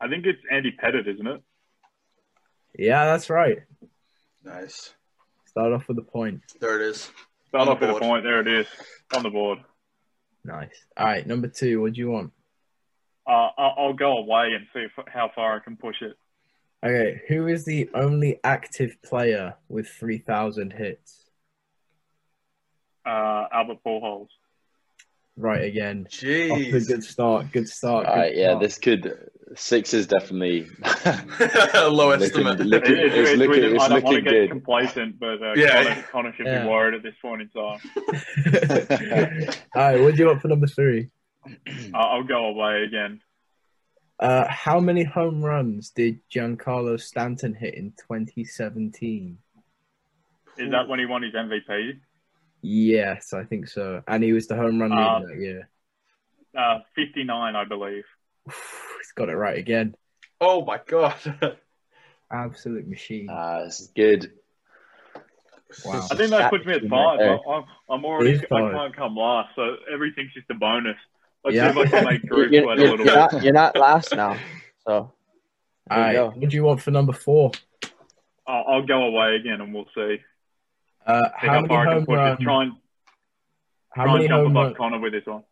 I 0.00 0.08
think 0.08 0.26
it's 0.26 0.40
Andy 0.50 0.72
Pettitte, 0.72 1.06
isn't 1.06 1.26
it? 1.26 1.40
Yeah, 2.76 3.04
that's 3.04 3.30
right. 3.30 3.58
Nice. 4.44 4.92
Start 5.46 5.72
off 5.72 5.86
with 5.86 5.98
a 5.98 6.02
point. 6.02 6.40
There 6.60 6.80
it 6.80 6.86
is. 6.90 7.10
Start 7.48 7.60
On 7.60 7.66
the 7.66 7.72
off 7.74 7.80
with 7.80 7.90
a 7.90 7.92
board. 7.92 8.02
point. 8.02 8.24
There 8.24 8.40
it 8.40 8.48
is 8.48 8.66
on 9.14 9.22
the 9.22 9.30
board. 9.30 9.58
Nice. 10.44 10.74
All 10.96 11.06
right, 11.06 11.24
number 11.24 11.46
two. 11.46 11.80
What 11.80 11.92
do 11.92 12.00
you 12.00 12.10
want? 12.10 12.32
Uh, 13.24 13.50
I'll, 13.56 13.74
I'll 13.78 13.92
go 13.94 14.18
away 14.18 14.52
and 14.54 14.66
see 14.72 14.80
if, 14.80 14.90
how 15.06 15.30
far 15.32 15.54
I 15.54 15.60
can 15.60 15.76
push 15.76 16.02
it. 16.02 16.16
Okay, 16.84 17.22
who 17.28 17.46
is 17.46 17.64
the 17.64 17.88
only 17.94 18.40
active 18.42 18.96
player 19.02 19.54
with 19.68 19.86
3,000 19.86 20.72
hits? 20.72 21.21
Uh, 23.04 23.46
Albert 23.52 23.78
Pujols. 23.84 24.28
Right 25.36 25.64
again. 25.64 26.06
Off 26.08 26.12
a 26.22 26.26
Jeez. 26.26 26.86
good 26.88 27.02
start. 27.02 27.50
Good 27.52 27.68
start. 27.68 28.04
Good 28.06 28.12
right, 28.12 28.36
yeah, 28.36 28.48
start. 28.50 28.62
this 28.62 28.78
could 28.78 29.28
six 29.56 29.92
is 29.94 30.06
definitely 30.06 30.66
a 30.84 31.88
Low 31.90 32.08
Looking- 32.10 32.22
estimate. 32.26 32.60
look- 32.60 32.82
It's 32.82 32.90
it's- 32.90 33.14
it's- 33.14 33.36
looking- 33.38 33.62
we- 33.62 33.74
it's 33.74 33.82
I 33.84 33.88
don't 33.88 34.04
want 34.04 34.16
to 34.16 34.22
get 34.22 34.30
good. 34.30 34.50
complacent, 34.50 35.18
but 35.18 35.42
uh, 35.42 35.54
Yeah. 35.56 35.82
Connor, 35.84 36.02
Connor 36.12 36.32
should 36.36 36.46
Yeah. 36.46 36.62
be 36.64 36.68
worried 36.68 36.94
at 36.94 37.02
this 37.02 37.14
point 37.22 37.42
in 37.42 37.48
time. 37.48 37.80
All 39.74 39.82
right, 39.82 40.00
what 40.00 40.14
do 40.14 40.22
you 40.22 40.26
want 40.26 40.42
for 40.42 40.48
number 40.48 40.66
three? 40.66 41.08
I'll, 41.94 42.06
I'll 42.18 42.24
go 42.24 42.46
away 42.46 42.82
again. 42.84 43.20
Uh, 44.20 44.44
how 44.48 44.78
many 44.80 45.02
home 45.02 45.42
runs 45.42 45.90
did 45.90 46.20
Giancarlo 46.30 47.00
Stanton 47.00 47.54
hit 47.54 47.74
in 47.74 47.90
2017? 47.92 49.38
Is 50.58 50.70
that 50.70 50.86
when 50.88 50.98
he 51.00 51.06
won 51.06 51.22
his 51.22 51.32
MVP? 51.32 51.98
Yes, 52.62 53.32
I 53.32 53.44
think 53.44 53.68
so. 53.68 54.02
And 54.06 54.22
he 54.22 54.32
was 54.32 54.46
the 54.46 54.56
home 54.56 54.80
run 54.80 54.92
Uh, 54.92 55.18
leader 55.18 55.26
that 55.34 55.40
year. 55.40 55.68
Uh, 56.56 56.78
59, 56.94 57.56
I 57.56 57.64
believe. 57.64 58.04
He's 58.46 59.12
got 59.16 59.28
it 59.28 59.36
right 59.36 59.58
again. 59.58 59.94
Oh 60.40 60.64
my 60.64 60.80
god. 60.86 61.16
Absolute 62.32 62.88
machine. 62.88 63.28
uh, 63.28 63.64
this 63.64 63.80
is 63.80 63.88
good. 63.94 64.32
Wow. 65.84 66.06
I 66.10 66.16
think 66.16 66.30
that 66.30 66.50
puts 66.50 66.66
me 66.66 66.74
at 66.74 66.82
five. 66.88 67.20
I, 67.20 67.38
I'm, 67.50 67.64
I'm 67.88 68.04
already, 68.04 68.30
It 68.32 68.34
is 68.36 68.44
I 68.50 68.60
can't 68.72 68.96
come 68.96 69.16
last, 69.16 69.54
so 69.56 69.76
everything's 69.92 70.32
just 70.34 70.50
a 70.50 70.54
bonus. 70.54 70.96
Let's 71.44 71.56
Yeah. 71.56 71.72
see 71.72 71.80
if 71.80 71.86
I 71.86 71.90
can 71.90 72.04
make 72.04 72.22
You're, 72.24 72.48
group 72.48 72.52
you're, 72.52 72.76
you're, 72.76 72.96
you're 73.04 73.14
not, 73.14 73.42
you're 73.42 73.52
not 73.52 73.76
last 73.76 74.14
now. 74.14 74.38
So 74.86 74.92
All 74.92 75.12
there 75.90 76.12
you 76.12 76.20
what 76.20 76.48
do 76.50 76.56
you 76.56 76.64
want 76.64 76.82
for 76.82 76.90
number 76.90 77.12
four? 77.12 77.52
I'll, 78.46 78.64
I'll 78.68 78.86
go 78.86 79.02
away 79.04 79.36
again 79.36 79.60
and 79.60 79.72
we'll 79.72 79.88
see. 79.94 80.18
Uh, 81.06 81.22
See 81.22 81.46
how 81.46 81.48
how, 81.48 81.60
many 81.60 81.68
far 81.68 81.80
I 81.80 81.94
can 81.94 82.04
home 82.04 82.14
runs? 82.14 82.40
Try 82.40 82.62
and, 82.62 82.72
How 83.90 84.04
try 84.04 84.12
many 84.12 84.24
and 84.24 84.30
jump 84.30 84.42
home 84.42 84.50
above 84.52 84.64
runs? 84.64 84.76
Connor 84.76 85.00
with 85.00 85.12
this 85.12 85.26
one. 85.26 85.42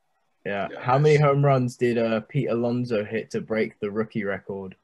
Yeah. 0.47 0.69
Yes. 0.71 0.81
How 0.83 0.99
many 0.99 1.17
home 1.17 1.45
runs 1.45 1.77
did 1.77 1.99
uh, 1.99 2.21
Pete 2.21 2.49
Alonso 2.49 3.05
hit 3.05 3.31
to 3.33 3.41
break 3.41 3.79
the 3.81 3.91
rookie 3.91 4.25
record? 4.25 4.77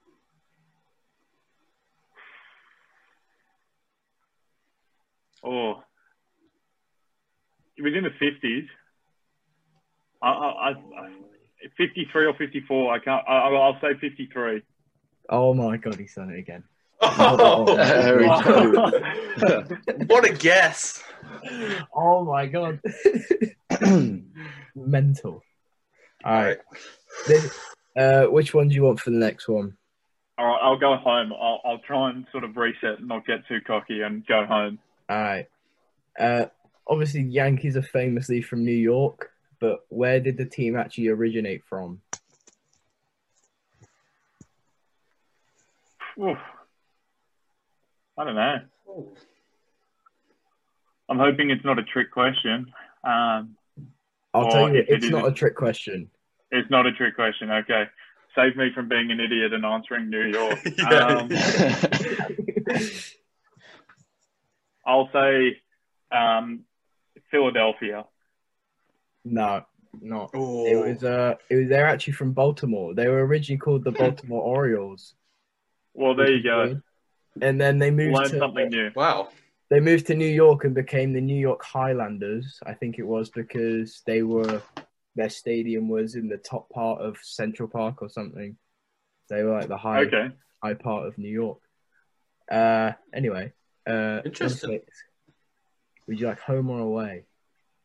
Oh, 5.45 5.83
it 7.77 7.83
was 7.83 7.93
in 7.95 8.03
the 8.03 8.11
50s. 8.11 8.67
I, 10.23 10.29
I, 10.29 10.33
I, 10.33 10.71
I 10.71 11.11
53 11.77 12.27
or 12.27 12.35
54. 12.35 12.93
I 12.93 12.99
can't. 12.99 13.25
I, 13.29 13.33
I'll 13.33 13.57
I'll 13.57 13.81
say 13.81 13.99
53. 14.01 14.63
Oh 15.29 15.55
my 15.55 15.77
god, 15.77 15.97
he's 15.97 16.15
done 16.15 16.31
it 16.31 16.39
again. 16.39 16.65
There 17.67 18.19
we 18.19 18.27
go. 18.27 19.63
what 20.07 20.25
a 20.25 20.33
guess. 20.33 21.03
Oh 21.95 22.25
my 22.25 22.47
god. 22.47 22.81
Mental. 24.75 25.43
All 26.25 26.33
right. 26.33 26.59
Then, 27.29 27.51
uh, 27.97 28.25
which 28.27 28.55
one 28.55 28.69
do 28.69 28.75
you 28.75 28.83
want 28.83 29.01
for 29.01 29.11
the 29.11 29.19
next 29.19 29.49
one? 29.49 29.77
All 30.39 30.47
right, 30.47 30.59
I'll 30.63 30.79
go 30.79 30.97
home. 30.97 31.33
I'll, 31.33 31.61
I'll 31.65 31.79
try 31.79 32.11
and 32.11 32.27
sort 32.31 32.45
of 32.45 32.57
reset 32.57 32.99
and 32.99 33.09
not 33.09 33.27
get 33.27 33.47
too 33.49 33.61
cocky 33.67 34.03
and 34.03 34.27
go 34.27 34.45
home. 34.45 34.79
All 35.09 35.17
right. 35.17 35.47
Uh, 36.19 36.47
obviously, 36.87 37.23
Yankees 37.23 37.77
are 37.77 37.83
famously 37.83 38.43
from 38.43 38.65
New 38.65 38.73
York, 38.73 39.31
but 39.61 39.87
where 39.89 40.21
did 40.21 40.37
the 40.37 40.45
team 40.45 40.77
actually 40.77 41.09
originate 41.09 41.63
from? 41.65 42.01
Oof. 46.21 46.39
I 48.19 48.25
don't 48.25 48.35
know. 48.35 48.59
I'm 51.09 51.19
hoping 51.19 51.51
it's 51.51 51.65
not 51.65 51.79
a 51.79 51.85
trick 51.85 52.11
question. 52.11 52.73
Um, 53.05 53.57
I'll 54.35 54.51
tell 54.51 54.69
you, 54.73 54.81
if 54.81 54.89
it 54.89 55.05
it's 55.05 55.11
not 55.11 55.27
a 55.27 55.33
trick 55.33 55.55
question. 55.55 56.11
it's 56.51 56.71
not 56.71 56.87
a 56.87 56.93
trick 56.93 57.15
question. 57.15 57.51
Okay. 57.51 57.85
Save 58.35 58.57
me 58.57 58.71
from 58.75 58.89
being 58.89 59.11
an 59.11 59.21
idiot 59.21 59.53
and 59.55 59.65
answering 59.65 60.11
New 60.11 60.27
York. 60.27 60.59
Um, 60.87 61.31
I'll 64.87 65.09
say 65.13 65.57
um, 66.13 66.65
Philadelphia. 67.31 68.05
No, 69.25 69.65
not. 70.01 70.31
Oh. 70.35 70.67
It 70.67 70.77
was 70.77 71.03
uh, 71.03 71.35
it 71.51 71.57
was 71.57 71.69
they're 71.69 71.89
actually 71.89 72.13
from 72.13 72.33
Baltimore. 72.33 72.95
They 72.95 73.09
were 73.09 73.25
originally 73.27 73.59
called 73.59 73.85
the 73.85 73.91
Baltimore 73.91 74.43
Orioles. 74.43 75.15
Well, 75.95 76.15
there 76.15 76.31
you 76.31 76.43
go. 76.43 76.81
And 77.43 77.61
then 77.61 77.79
they 77.79 77.91
moved 77.91 78.15
Learn 78.15 78.31
to 78.31 78.39
something 78.39 78.69
new. 78.69 78.91
Wow. 78.95 79.29
they 79.71 79.81
moved 79.81 80.07
to 80.07 80.15
New 80.15 80.29
York 80.29 80.65
and 80.65 80.75
became 80.75 81.13
the 81.13 81.21
New 81.21 81.39
York 81.39 81.63
Highlanders. 81.65 82.59
I 82.67 82.75
think 82.75 82.99
it 82.99 83.07
was 83.07 83.31
because 83.31 84.03
they 84.07 84.23
were 84.23 84.63
their 85.17 85.31
stadium 85.31 85.89
was 85.89 86.15
in 86.15 86.29
the 86.29 86.37
top 86.37 86.69
part 86.71 87.01
of 87.01 87.17
Central 87.23 87.69
Park 87.69 88.03
or 88.03 88.09
something. 88.09 88.57
They 89.31 89.43
were 89.43 89.53
like 89.53 89.69
the 89.69 89.77
high 89.79 90.01
Okay. 90.03 90.29
high 90.63 90.75
part 90.75 91.07
of 91.07 91.17
New 91.19 91.31
York. 91.31 91.59
Uh, 92.51 92.93
anyway, 93.15 93.53
uh, 93.89 94.21
Interesting. 94.25 94.71
number. 94.71 94.85
Would 96.07 96.21
you 96.21 96.27
like 96.29 96.39
home 96.41 96.71
or 96.71 96.79
away? 96.81 97.25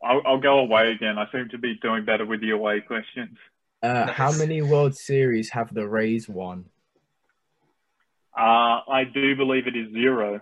I'll, 0.04 0.22
I'll 0.26 0.40
go 0.40 0.60
away 0.60 0.92
again. 0.92 1.18
I 1.18 1.26
seem 1.32 1.50
to 1.50 1.58
be 1.58 1.76
doing 1.82 2.06
better 2.06 2.26
with 2.26 2.42
the 2.42 2.52
away 2.52 2.82
questions. 2.82 3.38
Uh, 3.82 4.12
How 4.12 4.32
many 4.32 4.62
World 4.62 4.96
Series 4.96 5.50
have 5.52 5.74
the 5.74 5.88
Rays 5.88 6.30
won? 6.30 6.66
Uh, 8.38 8.80
I 8.90 9.04
do 9.14 9.36
believe 9.36 9.68
it 9.68 9.76
is 9.76 9.92
zero. 9.92 10.42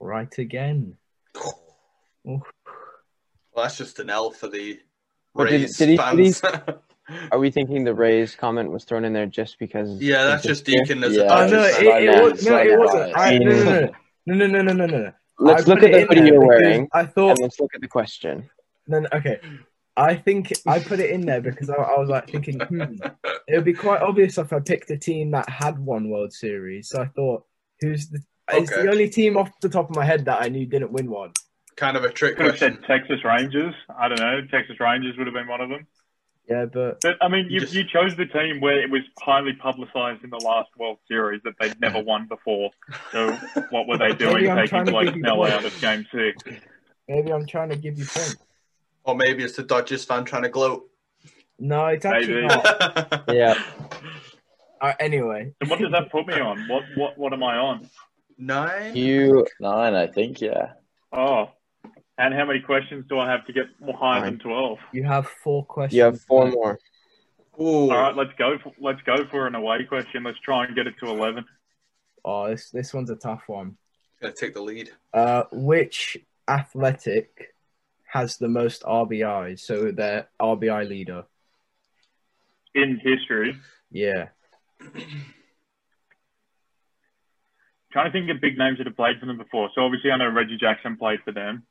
Right 0.00 0.36
again. 0.38 0.96
Well, 2.24 3.64
that's 3.64 3.78
just 3.78 3.98
an 3.98 4.10
L 4.10 4.30
for 4.30 4.46
the 4.48 4.78
But 5.34 5.48
did- 5.48 5.62
Rays 5.62 5.76
did 5.78 5.88
he- 5.88 5.96
did 5.96 6.36
fans. 6.36 6.42
are 7.32 7.38
we 7.38 7.50
thinking 7.50 7.82
the 7.84 7.94
Rays 7.94 8.36
comment 8.36 8.70
was 8.70 8.84
thrown 8.84 9.04
in 9.04 9.12
there 9.12 9.26
just 9.26 9.58
because? 9.58 10.00
yeah, 10.00 10.24
that's 10.24 10.44
just? 10.44 10.64
Deacon 10.64 11.02
as 11.02 11.16
Yeah. 11.16 11.22
a 11.22 11.44
oh, 11.44 11.48
no, 11.48 11.62
it, 11.64 11.82
it, 12.04 12.22
was, 12.22 12.44
no, 12.46 12.56
it 12.58 12.78
wasn't. 12.78 13.16
I, 13.16 13.38
no, 13.38 13.50
no, 13.50 13.64
no, 14.26 14.34
no, 14.34 14.46
no, 14.46 14.62
no, 14.62 14.62
no, 14.62 14.86
no, 14.86 14.86
no. 14.86 15.12
Let's 15.40 15.62
I 15.66 15.66
look 15.72 15.82
at 15.82 15.90
the 15.92 16.00
in 16.02 16.06
hoodie 16.08 16.20
you're 16.28 16.46
wearing, 16.46 16.88
I 16.92 17.06
thought 17.06 17.30
and 17.30 17.38
let's 17.40 17.58
look 17.58 17.74
at 17.74 17.80
the 17.80 17.88
question. 17.88 18.48
No, 18.86 19.00
no, 19.00 19.08
okay. 19.14 19.40
I 19.98 20.14
think 20.14 20.52
I 20.66 20.78
put 20.78 21.00
it 21.00 21.10
in 21.10 21.22
there 21.26 21.40
because 21.40 21.68
I, 21.68 21.74
I 21.74 21.98
was 21.98 22.08
like 22.08 22.30
thinking, 22.30 22.60
hmm, 22.60 22.94
it 23.48 23.56
would 23.56 23.64
be 23.64 23.72
quite 23.74 24.00
obvious 24.00 24.38
if 24.38 24.52
I 24.52 24.60
picked 24.60 24.90
a 24.90 24.96
team 24.96 25.32
that 25.32 25.48
had 25.48 25.78
won 25.78 26.08
World 26.08 26.32
Series. 26.32 26.88
So 26.90 27.02
I 27.02 27.06
thought, 27.06 27.44
who's 27.80 28.08
the? 28.08 28.20
It's 28.50 28.70
the 28.70 28.88
only 28.90 29.10
team 29.10 29.36
off 29.36 29.50
the 29.60 29.68
top 29.68 29.90
of 29.90 29.96
my 29.96 30.04
head 30.04 30.24
that 30.26 30.40
I 30.40 30.48
knew 30.48 30.64
didn't 30.64 30.92
win 30.92 31.10
one. 31.10 31.32
kind 31.76 31.96
of 31.96 32.04
a 32.04 32.10
trick 32.10 32.36
Could 32.36 32.46
have 32.46 32.58
said 32.58 32.78
Texas 32.86 33.22
Rangers. 33.24 33.74
I 33.94 34.08
don't 34.08 34.20
know. 34.20 34.40
Texas 34.50 34.80
Rangers 34.80 35.18
would 35.18 35.26
have 35.26 35.34
been 35.34 35.48
one 35.48 35.60
of 35.60 35.68
them. 35.68 35.86
Yeah, 36.48 36.64
but 36.64 37.00
But 37.02 37.16
I 37.20 37.28
mean, 37.28 37.48
you, 37.50 37.60
Just- 37.60 37.74
you 37.74 37.84
chose 37.84 38.16
the 38.16 38.24
team 38.24 38.60
where 38.60 38.80
it 38.80 38.90
was 38.90 39.02
highly 39.20 39.52
publicised 39.52 40.24
in 40.24 40.30
the 40.30 40.38
last 40.38 40.70
World 40.78 40.98
Series 41.06 41.42
that 41.44 41.54
they'd 41.60 41.78
never 41.78 42.00
won 42.00 42.26
before. 42.26 42.70
So 43.12 43.32
what 43.70 43.86
were 43.86 43.98
they 43.98 44.12
doing 44.14 44.34
Maybe 44.34 44.50
I'm 44.50 44.56
taking 44.56 44.68
trying 44.70 44.86
to 44.86 44.92
Blake 44.92 45.06
give 45.08 45.16
you 45.16 45.22
Snell 45.22 45.44
out 45.44 45.64
of 45.64 45.80
Game 45.80 46.06
Six? 46.10 46.42
maybe 47.06 47.32
I'm 47.32 47.46
trying 47.46 47.68
to 47.68 47.76
give 47.76 47.98
you 47.98 48.06
points. 48.06 48.36
Or 49.08 49.14
maybe 49.16 49.42
it's 49.42 49.56
the 49.56 49.62
Dodgers 49.62 50.04
fan 50.04 50.26
trying 50.26 50.42
to 50.42 50.50
gloat. 50.50 50.86
No, 51.58 51.86
it's 51.86 52.04
actually 52.04 52.42
Maybe. 52.42 52.46
not. 52.48 53.24
Yeah, 53.34 53.54
Uh, 54.82 54.92
anyway, 55.00 55.54
So 55.62 55.70
what 55.70 55.78
does 55.80 55.90
that 55.92 56.12
put 56.12 56.26
me 56.26 56.34
on? 56.34 56.68
What 56.68 56.82
what 56.94 57.16
what 57.16 57.32
am 57.32 57.42
I 57.42 57.56
on? 57.56 57.88
Nine? 58.36 58.94
you 58.94 59.46
Nine, 59.60 59.94
I 59.94 60.06
think. 60.08 60.42
Yeah. 60.42 60.72
Oh, 61.10 61.50
and 62.18 62.34
how 62.34 62.44
many 62.44 62.60
questions 62.60 63.06
do 63.08 63.18
I 63.18 63.30
have 63.30 63.46
to 63.46 63.52
get 63.54 63.64
more 63.80 63.96
higher 63.96 64.20
Nine. 64.20 64.32
than 64.32 64.40
twelve? 64.40 64.78
you 64.92 65.04
have 65.04 65.26
four 65.26 65.64
questions. 65.64 65.96
you 65.96 66.02
have 66.02 66.20
four 66.20 66.50
more. 66.50 66.78
Ooh. 67.58 67.90
All 67.90 67.98
right, 68.02 68.14
let's 68.14 68.30
go. 68.38 68.58
For, 68.62 68.72
let's 68.78 69.00
go 69.06 69.16
for 69.30 69.46
an 69.46 69.54
away 69.54 69.84
question. 69.88 70.22
Let's 70.22 70.38
try 70.40 70.66
and 70.66 70.76
get 70.76 70.86
it 70.86 70.94
to 71.02 71.06
eleven. 71.06 71.46
Oh, 72.26 72.46
this 72.50 72.70
this 72.70 72.92
one's 72.92 73.08
a 73.08 73.16
tough 73.16 73.44
one. 73.46 73.78
Gonna 74.20 74.34
take 74.34 74.52
the 74.52 74.60
lead. 74.62 74.90
Uh, 75.14 75.44
which 75.50 76.18
athletic 76.46 77.54
has 78.08 78.38
the 78.38 78.48
most 78.48 78.82
RBI, 78.82 79.58
So 79.58 79.90
their 79.92 80.28
RBI 80.40 80.88
leader. 80.88 81.24
In 82.74 83.00
history, 83.02 83.56
Yeah. 83.90 84.28
trying 87.92 88.06
to 88.06 88.12
think 88.12 88.30
of 88.30 88.40
big 88.40 88.58
names 88.58 88.78
that 88.78 88.86
have 88.86 88.96
played 88.96 89.18
for 89.18 89.26
them 89.26 89.38
before. 89.38 89.70
So 89.74 89.82
obviously, 89.82 90.10
I 90.10 90.16
know 90.16 90.28
Reggie 90.28 90.58
Jackson 90.58 90.96
played 90.96 91.20
for 91.24 91.32
them, 91.32 91.64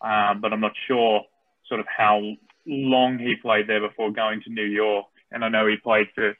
um, 0.00 0.40
but 0.40 0.52
I'm 0.52 0.60
not 0.60 0.72
sure 0.86 1.22
sort 1.68 1.80
of 1.80 1.86
how 1.86 2.20
long 2.66 3.18
he 3.18 3.34
played 3.40 3.68
there 3.68 3.80
before 3.80 4.10
going 4.12 4.42
to 4.42 4.50
New 4.50 4.64
York. 4.64 5.06
And 5.30 5.44
I 5.44 5.48
know 5.48 5.66
he 5.66 5.76
played 5.76 6.08
for 6.14 6.36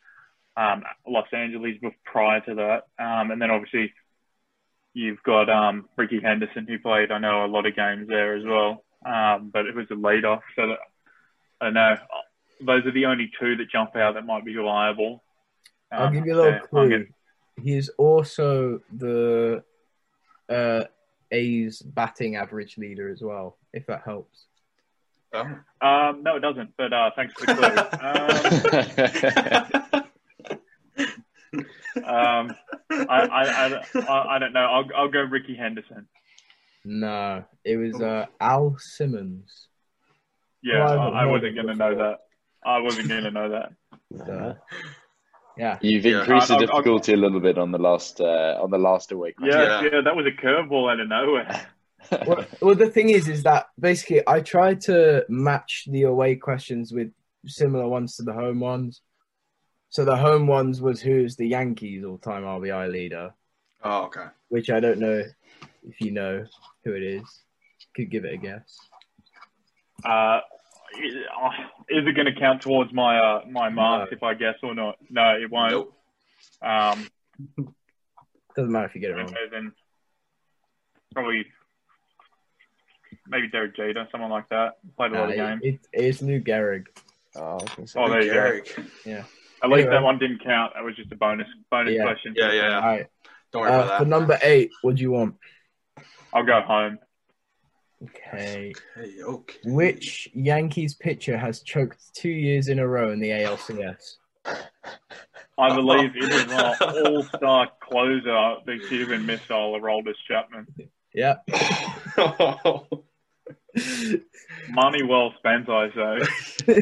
um, 0.57 0.83
Los 1.07 1.29
Angeles 1.33 1.77
prior 2.05 2.41
to 2.41 2.55
that, 2.57 2.83
um, 3.03 3.31
and 3.31 3.41
then 3.41 3.51
obviously 3.51 3.93
you've 4.93 5.23
got 5.23 5.49
um, 5.49 5.89
Rickey 5.97 6.21
Henderson 6.23 6.67
who 6.69 6.79
played 6.79 7.11
I 7.11 7.19
know 7.19 7.47
a 7.47 7.47
lot 7.47 7.65
of 7.65 7.75
games 7.75 8.09
there 8.09 8.37
as 8.37 8.45
well, 8.45 8.85
um, 9.05 9.51
but 9.53 9.67
it 9.67 9.75
was 9.75 9.87
a 9.91 9.95
lead 9.95 10.25
off. 10.25 10.43
So 10.57 10.69
that, 10.69 10.79
I 11.61 11.65
don't 11.67 11.75
know. 11.75 11.97
Those 12.65 12.87
are 12.87 12.93
the 12.93 13.07
only 13.07 13.31
two 13.41 13.57
that 13.57 13.69
jump 13.71 13.97
out 13.97 14.15
that 14.15 14.25
might 14.27 14.45
be 14.45 14.57
reliable. 14.57 15.23
I'll 15.91 16.07
Um, 16.07 16.13
give 16.15 16.27
you 16.27 16.35
a 16.35 16.37
little 16.37 16.51
yeah, 16.53 16.59
I'll 16.63 16.67
clue. 16.69 16.89
get- 16.89 17.09
He's 17.63 17.89
also 17.91 18.81
the 18.97 19.63
uh, 20.49 20.85
A's 21.31 21.83
batting 21.83 22.37
average 22.37 22.79
leader 22.79 23.11
as 23.11 23.21
well, 23.23 23.59
if 23.75 23.87
that 23.89 24.03
helps. 24.05 24.47
Oh. 25.35 25.41
Um, 25.81 26.23
no, 26.23 26.37
it 26.37 26.41
doesn't. 26.41 26.75
But 26.79 26.93
uh, 26.93 27.11
thanks 27.15 27.35
for 27.35 27.47
the 27.47 27.55
clue. 27.55 30.03
Um, 32.03 32.05
um, 32.05 32.57
I, 32.91 33.05
I, 33.09 33.45
I, 33.45 33.81
I, 34.01 34.37
I 34.37 34.39
don't 34.39 34.53
know. 34.53 34.67
I'll, 34.67 34.85
I'll 34.97 35.09
go 35.11 35.21
Rickey 35.23 35.55
Henderson. 35.55 36.07
No, 36.85 37.45
it 37.65 37.77
was 37.77 38.01
uh, 38.01 38.27
Al 38.41 38.77
Simmons. 38.79 39.69
Yeah, 40.63 40.85
Well, 40.85 40.89
I 40.89 40.93
I, 40.93 41.05
haven't 41.05 41.15
I 41.15 41.21
heard 41.23 41.31
wasn't 41.31 41.55
going 41.55 41.67
to 41.69 41.75
know 41.75 41.95
that. 41.97 42.19
I 42.65 42.79
wasn't 42.79 43.09
going 43.09 43.25
to 43.25 43.31
know 43.31 43.49
that. 43.51 43.73
So, 44.27 44.57
yeah, 45.57 45.79
You've 45.81 46.05
Yeah. 46.05 46.21
increased 46.21 46.49
the 46.49 46.55
I'll- 46.55 46.61
I'll- 46.61 46.67
difficulty 46.67 47.13
a 47.15 47.17
little 47.17 47.41
bit 47.41 47.57
on 47.59 47.73
the 47.73 47.79
last 47.79 48.21
uh, 48.21 48.59
on 48.63 48.71
the 48.71 48.79
last 48.79 49.11
away 49.13 49.33
question. 49.33 49.59
Yeah, 49.59 49.83
Yeah. 49.83 49.91
yeah, 49.95 50.01
that 50.03 50.15
was 50.17 50.27
a 50.27 50.31
curveball 50.31 50.91
out 50.93 51.01
of 51.01 51.09
nowhere. 51.09 51.67
well, 52.27 52.45
well, 52.61 52.75
the 52.75 52.91
thing 52.91 53.09
is, 53.11 53.27
is 53.29 53.43
that 53.45 53.69
basically 53.81 54.23
I 54.27 54.41
tried 54.41 54.81
to 54.83 55.25
match 55.29 55.87
the 55.89 56.03
away 56.03 56.37
questions 56.37 56.93
with 56.93 57.11
similar 57.47 57.89
ones 57.89 58.17
to 58.17 58.23
the 58.23 58.33
home 58.35 58.61
ones. 58.61 59.01
So 59.89 60.05
the 60.05 60.17
home 60.17 60.47
ones 60.47 60.81
was 60.83 61.01
who's 61.01 61.37
the 61.37 61.47
Yankees 61.47 62.05
all-time 62.05 62.43
RBI 62.45 62.91
leader, 62.91 63.33
Oh, 63.85 64.05
okay. 64.05 64.27
which 64.49 64.69
I 64.71 64.81
don't 64.81 64.99
know 64.99 65.23
if 65.89 66.01
you 66.01 66.11
know 66.13 66.45
who 66.85 66.93
it 66.93 67.03
is. 67.03 67.43
Could 67.97 68.11
give 68.11 68.25
it 68.25 68.35
a 68.35 68.37
guess. 68.39 68.79
Uh, 70.05 70.41
is 71.03 71.15
is 71.15 72.07
it 72.07 72.15
going 72.17 72.27
to 72.33 72.39
count 72.39 72.63
towards 72.63 72.93
my 72.93 73.19
uh, 73.19 73.43
my 73.51 73.69
marks 73.69 74.11
No. 74.11 74.17
if 74.17 74.23
I 74.23 74.35
guess 74.35 74.55
or 74.63 74.75
not? 74.75 74.97
No, 75.11 75.37
it 75.41 75.51
won't. 75.51 75.73
Nope. 75.73 75.95
Um, 76.63 77.09
Doesn't 78.57 78.73
matter 78.73 78.87
if 78.87 78.95
you 78.95 79.01
get 79.01 79.11
it 79.11 79.15
wrong. 79.15 79.27
okay, 79.27 79.37
then 79.51 79.73
probably 81.15 81.45
maybe 83.29 83.49
Derek 83.49 83.77
Jeter, 83.77 84.09
someone 84.11 84.31
like 84.31 84.49
that. 84.51 84.79
Played 84.97 85.13
a 85.13 85.15
lot 85.19 85.31
of 85.31 85.37
games. 85.37 85.61
it, 85.65 85.81
it's 85.93 86.23
Lou 86.23 86.41
Gehrig. 86.41 86.87
Oh, 87.37 87.41
I 87.43 87.55
was 87.55 87.69
gonna 87.77 87.89
say- 87.89 88.01
Oh, 88.01 88.09
there 88.11 88.23
you 88.23 88.33
go. 88.33 88.41
Gehrig. 88.41 89.25
At 89.65 89.71
least 89.71 89.81
Anyway. 89.87 89.91
that 89.91 90.03
one 90.03 90.19
didn't 90.19 90.43
count. 90.43 90.73
That 90.75 90.83
was 90.85 90.97
just 90.97 91.13
a 91.13 91.17
bonus 91.17 91.47
bonus 91.71 91.95
Yeah. 91.95 92.03
question. 92.03 92.35
Yeah, 92.37 92.53
yeah, 92.53 92.69
yeah. 92.71 92.75
All 92.77 92.83
right. 92.83 93.07
Don't 93.53 93.63
worry 93.63 93.73
Uh, 93.73 93.85
about 93.85 93.99
for 94.01 94.05
number 94.07 94.39
eight, 94.43 94.71
what 94.83 94.97
do 94.97 95.03
you 95.03 95.13
want? 95.13 95.37
I'll 96.33 96.45
go 96.45 96.61
home. 96.61 96.99
Okay. 98.05 98.73
Hey, 98.97 99.23
okay. 99.23 99.59
Which 99.65 100.29
Yankees 100.35 100.95
pitcher 100.95 101.37
has 101.39 101.63
choked 101.63 101.99
two 102.15 102.31
years 102.31 102.69
in 102.69 102.79
a 102.81 102.87
row 102.89 103.13
in 103.13 103.21
the 103.21 103.29
ALCS? 103.31 104.17
I 105.59 105.75
believe 105.75 106.11
it 106.17 106.33
was 106.33 106.53
our 106.53 106.75
all-star 107.07 107.69
closer, 107.81 108.57
the 108.67 108.79
Cuban 108.89 109.25
missile, 109.25 109.79
Aroldis 109.79 110.15
Chapman. 110.27 110.67
Yeah. 111.15 111.37
Money 114.71 115.03
well 115.03 115.33
spent, 115.39 115.69
I 115.69 115.89
say. 115.91 116.19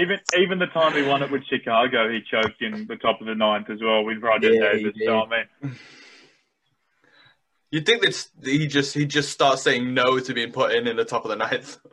even 0.00 0.18
even 0.38 0.58
the 0.58 0.66
time 0.72 0.94
he 0.94 1.02
won 1.02 1.22
it 1.22 1.30
with 1.30 1.44
Chicago, 1.46 2.10
he 2.10 2.20
choked 2.30 2.62
in 2.62 2.86
the 2.86 2.96
top 2.96 3.20
of 3.20 3.26
the 3.26 3.34
ninth 3.34 3.68
as 3.70 3.80
well 3.82 4.04
with 4.04 4.18
Rajai 4.18 4.42
Yeah, 4.42 4.72
he 4.76 4.78
Davis. 4.84 4.94
did. 4.96 5.06
So 5.06 5.20
I 5.22 5.28
mean, 5.28 5.76
You'd 7.70 7.84
think 7.86 8.02
that 8.02 8.26
he 8.44 8.66
just 8.66 8.94
he 8.94 9.04
just 9.06 9.30
starts 9.30 9.62
saying 9.62 9.92
no 9.94 10.18
to 10.18 10.34
being 10.34 10.52
put 10.52 10.72
in 10.72 10.86
in 10.86 10.96
the 10.96 11.04
top 11.04 11.24
of 11.24 11.30
the 11.30 11.36
ninth. 11.36 11.78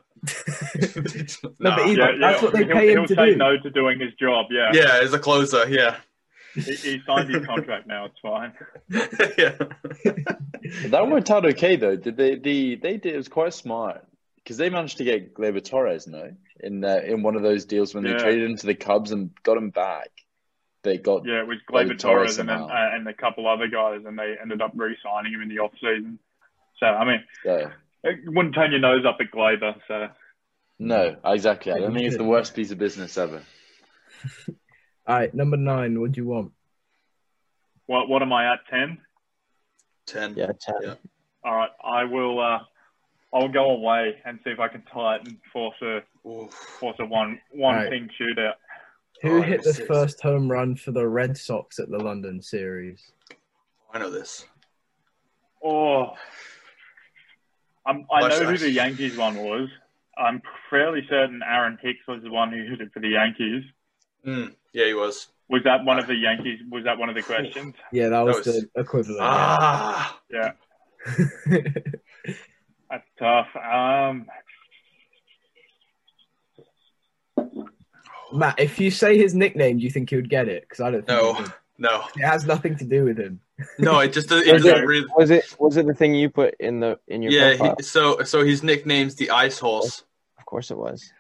No, 1.60 1.76
but 1.76 1.86
he- 1.88 1.98
yeah, 1.98 2.12
That's 2.20 2.42
yeah, 2.42 2.44
what 2.46 2.54
they 2.54 2.64
he'll, 2.66 2.74
pay 2.74 2.92
him 2.92 2.98
he'll 3.00 3.08
to 3.08 3.16
say 3.16 3.30
do. 3.32 3.36
no 3.38 3.58
to 3.58 3.70
doing 3.70 4.00
his 4.00 4.14
job. 4.16 4.48
Yeah, 4.50 4.72
yeah, 4.74 5.00
as 5.04 5.14
a 5.14 5.20
closer, 5.20 5.68
yeah, 5.70 5.98
He, 6.54 6.62
he 6.62 7.02
signed 7.06 7.30
his 7.34 7.46
contract 7.46 7.88
now. 7.88 8.06
It's 8.06 8.20
fine. 8.22 8.54
yeah. 9.38 9.56
That 10.88 11.08
worked 11.08 11.30
out 11.30 11.46
okay 11.46 11.76
though. 11.76 11.96
Did 11.96 12.18
they? 12.18 12.36
The 12.36 12.76
they 12.76 12.98
did. 12.98 13.14
It 13.14 13.18
was 13.18 13.28
quite 13.28 13.54
smart 13.54 14.04
because 14.38 14.58
they 14.58 14.70
managed 14.72 14.98
to 14.98 15.04
get 15.04 15.36
Gleyber 15.36 15.64
Torres, 15.64 16.08
no, 16.08 16.32
in 16.60 16.84
uh, 16.84 17.02
in 17.06 17.22
one 17.22 17.36
of 17.36 17.44
those 17.44 17.66
deals 17.66 17.94
when 17.94 18.04
Yeah. 18.04 18.14
they 18.14 18.18
traded 18.24 18.50
him 18.50 18.58
to 18.58 18.66
the 18.66 18.74
Cubs 18.76 19.12
and 19.12 19.30
got 19.44 19.58
him 19.58 19.70
back. 19.70 20.10
They 20.86 20.98
got 20.98 21.26
Yeah, 21.26 21.42
it 21.42 21.48
was 21.48 21.58
Gleyber 21.70 21.88
Gleyber 21.94 22.00
Torres 22.00 22.00
Torres 22.00 22.40
and 22.40 22.48
then, 22.48 22.60
uh, 22.62 22.90
and 22.94 23.08
a 23.08 23.14
couple 23.14 23.48
other 23.48 23.68
guys, 23.68 24.02
and 24.06 24.18
they 24.18 24.36
ended 24.40 24.62
up 24.62 24.72
re-signing 24.76 25.34
him 25.34 25.42
in 25.42 25.50
the 25.50 25.60
off 25.60 25.74
season. 25.82 26.20
So 26.80 26.86
I 26.86 27.04
mean, 27.06 27.24
uh, 27.46 27.70
it 28.04 28.20
wouldn't 28.26 28.54
turn 28.54 28.72
your 28.72 28.80
nose 28.80 29.04
up 29.06 29.18
at 29.20 29.32
Gleyber. 29.32 29.76
So 29.88 30.08
no, 30.78 31.16
exactly. 31.26 31.72
I 31.74 31.80
don't 31.80 31.94
think 31.94 32.06
it's 32.06 32.18
the 32.18 32.24
worst 32.24 32.54
piece 32.56 32.70
of 32.72 32.78
business 32.78 33.18
ever. 33.18 33.42
All 35.08 35.16
right, 35.16 35.34
number 35.34 35.58
nine. 35.58 36.00
What 36.00 36.12
do 36.12 36.22
you 36.22 36.28
want? 36.28 36.52
what 37.88 38.08
what 38.08 38.22
am 38.22 38.32
I 38.32 38.54
at? 38.54 38.60
Ten. 38.70 39.00
Ten. 40.06 40.36
Yeah, 40.38 40.52
ten. 40.60 40.76
Yeah. 40.84 40.94
All 41.44 41.56
right, 41.56 41.72
I 41.84 42.04
will. 42.04 42.40
Uh, 42.40 42.60
I'll 43.34 43.50
go 43.50 43.72
away 43.72 44.22
and 44.24 44.40
see 44.44 44.52
if 44.52 44.60
I 44.60 44.68
can 44.68 44.84
tie 44.94 45.16
it 45.18 45.28
and 45.28 45.38
force 45.52 45.76
a 45.82 46.02
Oof. 46.28 46.52
force 46.80 46.96
a 47.00 47.06
one 47.06 47.40
one 47.52 47.76
Right. 47.76 47.90
thing 47.90 48.10
shootout. 48.20 48.54
Who 49.22 49.38
Oh, 49.40 49.42
hit 49.42 49.64
the 49.64 49.74
six. 49.74 49.88
first 49.88 50.22
home 50.22 50.52
run 50.52 50.76
for 50.76 50.92
the 50.92 51.08
Red 51.08 51.38
Sox 51.38 51.80
at 51.80 51.90
the 51.90 51.98
London 51.98 52.42
series? 52.42 53.12
I 53.94 54.00
know 54.00 54.10
this. 54.12 54.46
Oh, 55.64 56.14
I'm, 57.86 58.06
I 58.12 58.22
Well, 58.22 58.30
know 58.30 58.48
I- 58.48 58.52
who 58.52 58.58
the 58.58 58.70
Yankees 58.70 59.18
one 59.18 59.36
was. 59.38 59.70
I'm 60.18 60.42
fairly 60.70 61.06
certain 61.10 61.42
Aaron 61.46 61.78
Hicks 61.82 62.00
was 62.08 62.22
the 62.24 62.32
one 62.32 62.52
who 62.52 62.64
hit 62.70 62.80
it 62.82 62.92
for 62.94 63.00
the 63.02 63.10
Yankees. 63.10 63.64
Mm, 64.26 64.56
yeah, 64.74 64.86
he 64.86 64.94
was. 64.94 65.28
Was 65.50 65.62
that 65.64 65.84
one 65.84 66.00
of 66.00 66.08
the 66.08 66.16
Yankees? 66.16 66.60
Was 66.72 66.84
that 66.86 66.98
one 66.98 67.10
of 67.10 67.16
the 67.16 67.22
questions? 67.22 67.76
Yeah, 67.92 68.10
that 68.10 68.22
was, 68.22 68.38
was- 68.38 68.46
the 68.46 68.70
equivalent. 68.82 69.20
Ah, 69.22 70.20
Yeah, 70.32 70.52
yeah. 71.50 71.68
that's 72.90 73.08
tough. 73.20 73.48
Um, 73.56 74.28
Matt, 78.34 78.60
if 78.60 78.80
you 78.80 78.92
say 78.92 79.18
his 79.18 79.34
nickname, 79.36 79.78
do 79.78 79.84
you 79.84 79.92
think 79.92 80.10
he 80.10 80.16
would 80.16 80.30
get 80.30 80.48
it? 80.48 80.64
Because 80.64 80.80
I 80.82 80.92
don't 80.92 81.06
think 81.06 81.22
no, 81.22 81.34
he 81.34 81.44
no, 81.78 82.04
it 82.16 82.26
has 82.26 82.46
nothing 82.46 82.76
to 82.78 82.86
do 82.86 83.04
with 83.06 83.18
him. 83.18 83.40
no. 83.80 84.00
It 84.00 84.14
just 84.14 84.32
it 84.32 84.46
Was 84.54 84.64
doesn't 84.64 84.84
it, 84.84 84.86
really. 84.86 85.08
was 85.18 85.30
it 85.32 85.56
was 85.60 85.78
it 85.78 85.86
the 85.88 85.94
thing 85.94 86.16
you 86.16 86.30
put 86.30 86.56
in 86.60 86.80
the 86.80 87.00
in 87.08 87.22
your 87.22 87.32
Yeah. 87.32 87.76
He, 87.78 87.84
so 87.84 88.24
so 88.24 88.44
his 88.44 88.64
nickname's 88.64 89.16
the 89.16 89.30
Ice 89.32 89.60
Horse. 89.60 90.04
Of 90.40 90.46
course 90.46 90.72
it 90.72 90.78
was. 90.78 91.12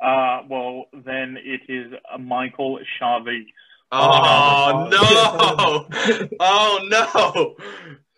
uh, 0.00 0.42
well, 0.48 0.84
then 1.04 1.36
it 1.42 1.62
is 1.68 1.92
uh, 2.12 2.18
Michael 2.18 2.80
Chavis. 3.00 3.46
Oh 3.92 4.88
no! 4.90 6.28
Oh 6.40 6.80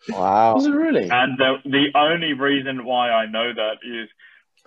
no! 0.09 0.17
Wow. 0.17 0.55
Was 0.55 0.67
it 0.67 0.71
really? 0.71 1.09
And 1.11 1.37
the, 1.39 1.57
the 1.65 1.87
only 1.95 2.33
reason 2.33 2.85
why 2.85 3.11
I 3.11 3.27
know 3.27 3.53
that 3.53 3.77
is 3.85 4.09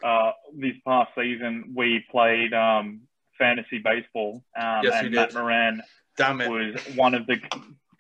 uh, 0.03 0.31
this 0.55 0.75
past 0.85 1.11
season 1.17 1.73
we 1.75 2.03
played 2.11 2.53
um, 2.53 3.01
fantasy 3.41 3.79
baseball, 3.83 4.43
um, 4.55 4.81
Yes, 4.83 5.01
you 5.01 5.07
and 5.07 5.15
Matt 5.15 5.29
did. 5.29 5.37
Moran 5.39 5.81
Damn 6.17 6.41
it! 6.41 6.49
was 6.49 6.75
one 6.95 7.15
of 7.15 7.25
the 7.25 7.37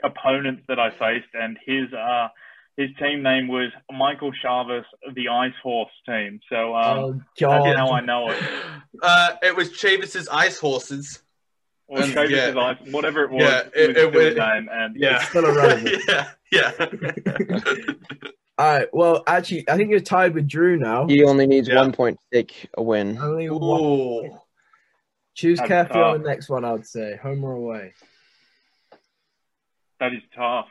opponents 0.03 0.63
that 0.67 0.79
I 0.79 0.91
faced, 0.91 1.33
and 1.33 1.57
his 1.65 1.91
uh, 1.93 2.27
his 2.77 2.89
team 2.99 3.23
name 3.23 3.47
was 3.47 3.71
Michael 3.91 4.31
Chavis, 4.43 4.83
the 5.13 5.27
Ice 5.29 5.53
Horse 5.63 5.91
team. 6.05 6.39
So 6.49 6.75
um, 6.75 6.97
oh 6.99 7.21
that's 7.39 7.77
how 7.77 7.91
I 7.91 8.01
know 8.01 8.29
it. 8.29 8.37
Uh, 9.01 9.35
it 9.41 9.55
was 9.55 9.69
Chavis's 9.71 10.27
Ice 10.29 10.59
Horses. 10.59 11.23
Or 11.87 12.01
And, 12.01 12.13
Chavis's 12.13 12.53
yeah. 12.55 12.59
Ice, 12.61 12.77
whatever 12.91 13.23
it 13.23 13.31
was, 13.31 13.41
Yeah, 13.41 13.61
it, 13.73 13.97
it- 13.97 14.13
was 14.13 14.23
it 14.25 14.31
still 14.33 14.45
name. 14.47 14.69
And 14.71 14.95
Yeah, 14.97 15.15
It's 15.15 15.29
still 15.29 15.45
irrelevant. 15.45 16.03
yeah, 16.07 16.27
yeah. 16.51 16.71
All 18.57 18.67
right. 18.77 18.87
Well, 18.93 19.23
actually, 19.27 19.67
I 19.69 19.77
think 19.77 19.89
you're 19.89 20.01
tied 20.01 20.35
with 20.35 20.47
Drew 20.47 20.77
now. 20.77 21.07
He 21.07 21.23
only 21.23 21.47
needs 21.47 21.67
Yeah. 21.67 21.77
one 21.77 21.93
point 21.93 22.19
to 22.19 22.37
take 22.43 22.67
a 22.77 22.83
win. 22.83 23.17
Only 23.17 23.49
one. 23.49 24.37
Ooh. 25.31 25.35
Choose 25.35 25.59
That's 25.59 25.67
carefully 25.67 26.03
on 26.03 26.21
the 26.21 26.27
next 26.29 26.49
one. 26.49 26.65
I 26.65 26.71
would 26.73 26.85
say 26.85 27.17
home 27.21 27.43
or 27.43 27.53
away. 27.53 27.93
that 29.99 30.13
is 30.13 30.21
tough. 30.35 30.67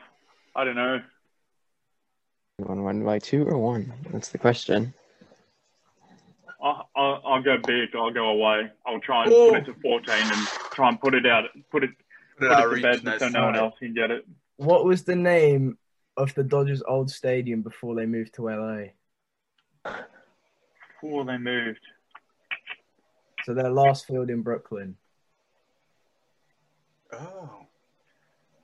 I 0.55 0.63
don't 0.63 0.75
know. 0.75 1.01
You 2.59 2.65
want 2.65 2.79
to 2.79 2.83
win 2.83 3.03
by 3.05 3.19
two 3.19 3.43
or 3.45 3.57
one? 3.57 3.91
That's 4.11 4.29
the 4.29 4.37
question. 4.37 4.93
I'll, 6.61 6.89
I'll, 6.95 7.21
I'll 7.25 7.41
go 7.41 7.57
big. 7.65 7.95
I'll 7.95 8.11
go 8.11 8.29
away. 8.29 8.69
I'll 8.85 8.99
try 8.99 9.23
and 9.23 9.33
Ooh. 9.33 9.49
put 9.49 9.59
it 9.59 9.65
to 9.65 9.73
14 9.81 10.13
and 10.15 10.47
try 10.71 10.89
and 10.89 10.99
put 10.99 11.15
it 11.15 11.25
out. 11.25 11.45
Put 11.71 11.83
it, 11.83 11.89
Put 12.37 12.49
put 12.49 12.51
it 12.51 12.51
it 12.51 12.51
out 12.51 12.75
to 12.75 12.81
bed 12.81 13.03
nice. 13.03 13.19
so 13.19 13.29
no 13.29 13.45
one 13.45 13.55
else 13.55 13.73
can 13.79 13.93
get 13.95 14.11
it. 14.11 14.27
What 14.57 14.85
was 14.85 15.03
the 15.03 15.15
name 15.15 15.79
of 16.17 16.35
the 16.35 16.43
Dodgers' 16.43 16.83
old 16.87 17.09
stadium 17.09 17.63
before 17.63 17.95
they 17.95 18.05
moved 18.05 18.35
to 18.35 18.43
LA? 18.49 18.89
Before 21.01 21.25
they 21.25 21.37
moved. 21.39 21.79
So 23.45 23.53
their 23.53 23.69
last 23.71 24.05
field 24.05 24.29
in 24.29 24.41
Brooklyn. 24.43 24.95
Oh, 27.13 27.65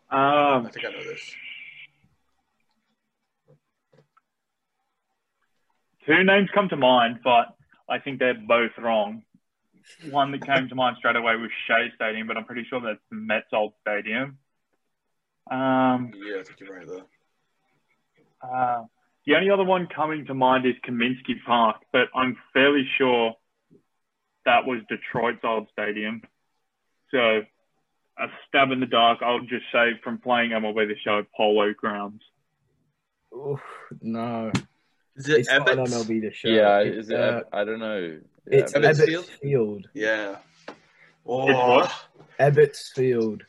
Um, 0.09 0.65
I 0.65 0.69
think 0.71 0.85
I 0.85 0.91
know 0.91 1.03
this. 1.03 1.35
two 6.05 6.23
names 6.23 6.49
come 6.53 6.69
to 6.69 6.77
mind, 6.77 7.19
but 7.23 7.55
I 7.89 7.99
think 7.99 8.19
they're 8.19 8.33
both 8.33 8.71
wrong. 8.77 9.23
One 10.09 10.31
that 10.31 10.45
came 10.45 10.69
to 10.69 10.75
mind 10.75 10.97
straight 10.99 11.15
away 11.15 11.35
was 11.35 11.49
Shea 11.67 11.91
Stadium, 11.95 12.27
but 12.27 12.37
I'm 12.37 12.45
pretty 12.45 12.65
sure 12.69 12.79
that's 12.79 12.99
the 13.09 13.15
Mets 13.17 13.47
old 13.53 13.73
stadium. 13.81 14.37
Um, 15.49 16.11
Yeah, 16.15 16.39
I 16.39 16.43
think 16.43 16.59
you're 16.59 16.75
right 16.77 16.87
there. 16.87 17.03
uh, 18.49 18.83
the 19.25 19.35
only 19.35 19.49
other 19.49 19.63
one 19.65 19.87
coming 19.87 20.25
to 20.27 20.33
mind 20.33 20.65
is 20.65 20.75
Comiskey 20.87 21.43
Park, 21.45 21.77
but 21.91 22.07
I'm 22.15 22.37
fairly 22.53 22.87
sure 22.97 23.35
that 24.47 24.65
was 24.65 24.79
Detroit's 24.89 25.39
old 25.43 25.67
stadium. 25.71 26.21
So, 27.11 27.41
a 28.17 28.25
stab 28.47 28.71
in 28.71 28.79
the 28.79 28.85
dark, 28.85 29.19
I'll 29.21 29.41
just 29.41 29.65
say 29.71 29.91
from 30.03 30.17
playing 30.17 30.51
MLB 30.51 30.87
The 30.87 30.95
Show, 31.03 31.23
Polo 31.35 31.73
Grounds. 31.73 32.23
Oh, 33.33 33.59
no, 34.01 34.51
Is 35.15 35.27
it 35.29 35.39
it's 35.41 35.49
not 35.49 35.67
Ebbets? 35.67 35.87
MLB 35.89 36.21
the 36.21 36.31
show. 36.33 36.47
Yeah, 36.47 36.79
It's, 36.79 36.97
is 37.05 37.09
it? 37.11 37.19
uh, 37.19 37.41
I 37.53 37.63
don't 37.65 37.79
know. 37.79 38.19
it's 38.45 38.73
Yeah, 38.73 38.79
Ebbets 38.79 38.99
Ebbets 39.01 39.05
Field? 39.05 39.25
Field. 39.25 39.87
Yeah. 39.93 40.35
It's 40.67 40.75
Oh, 41.25 41.45
what? 41.69 41.93
Ebbets 42.39 42.93
Field. 42.93 43.43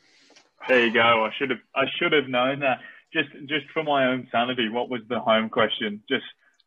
There 0.68 0.84
you 0.86 0.92
go. 0.92 1.00
I 1.24 1.30
should 1.38 1.50
have 1.50 1.60
I 1.76 1.84
should 1.98 2.12
have 2.12 2.28
known 2.28 2.60
that. 2.60 2.80
Just 3.12 3.30
just 3.46 3.66
for 3.72 3.82
my 3.84 4.06
own 4.08 4.26
sanity, 4.32 4.68
what 4.68 4.90
was 4.90 5.00
the 5.08 5.20
home 5.20 5.48
question? 5.48 6.02
Just 6.10 6.24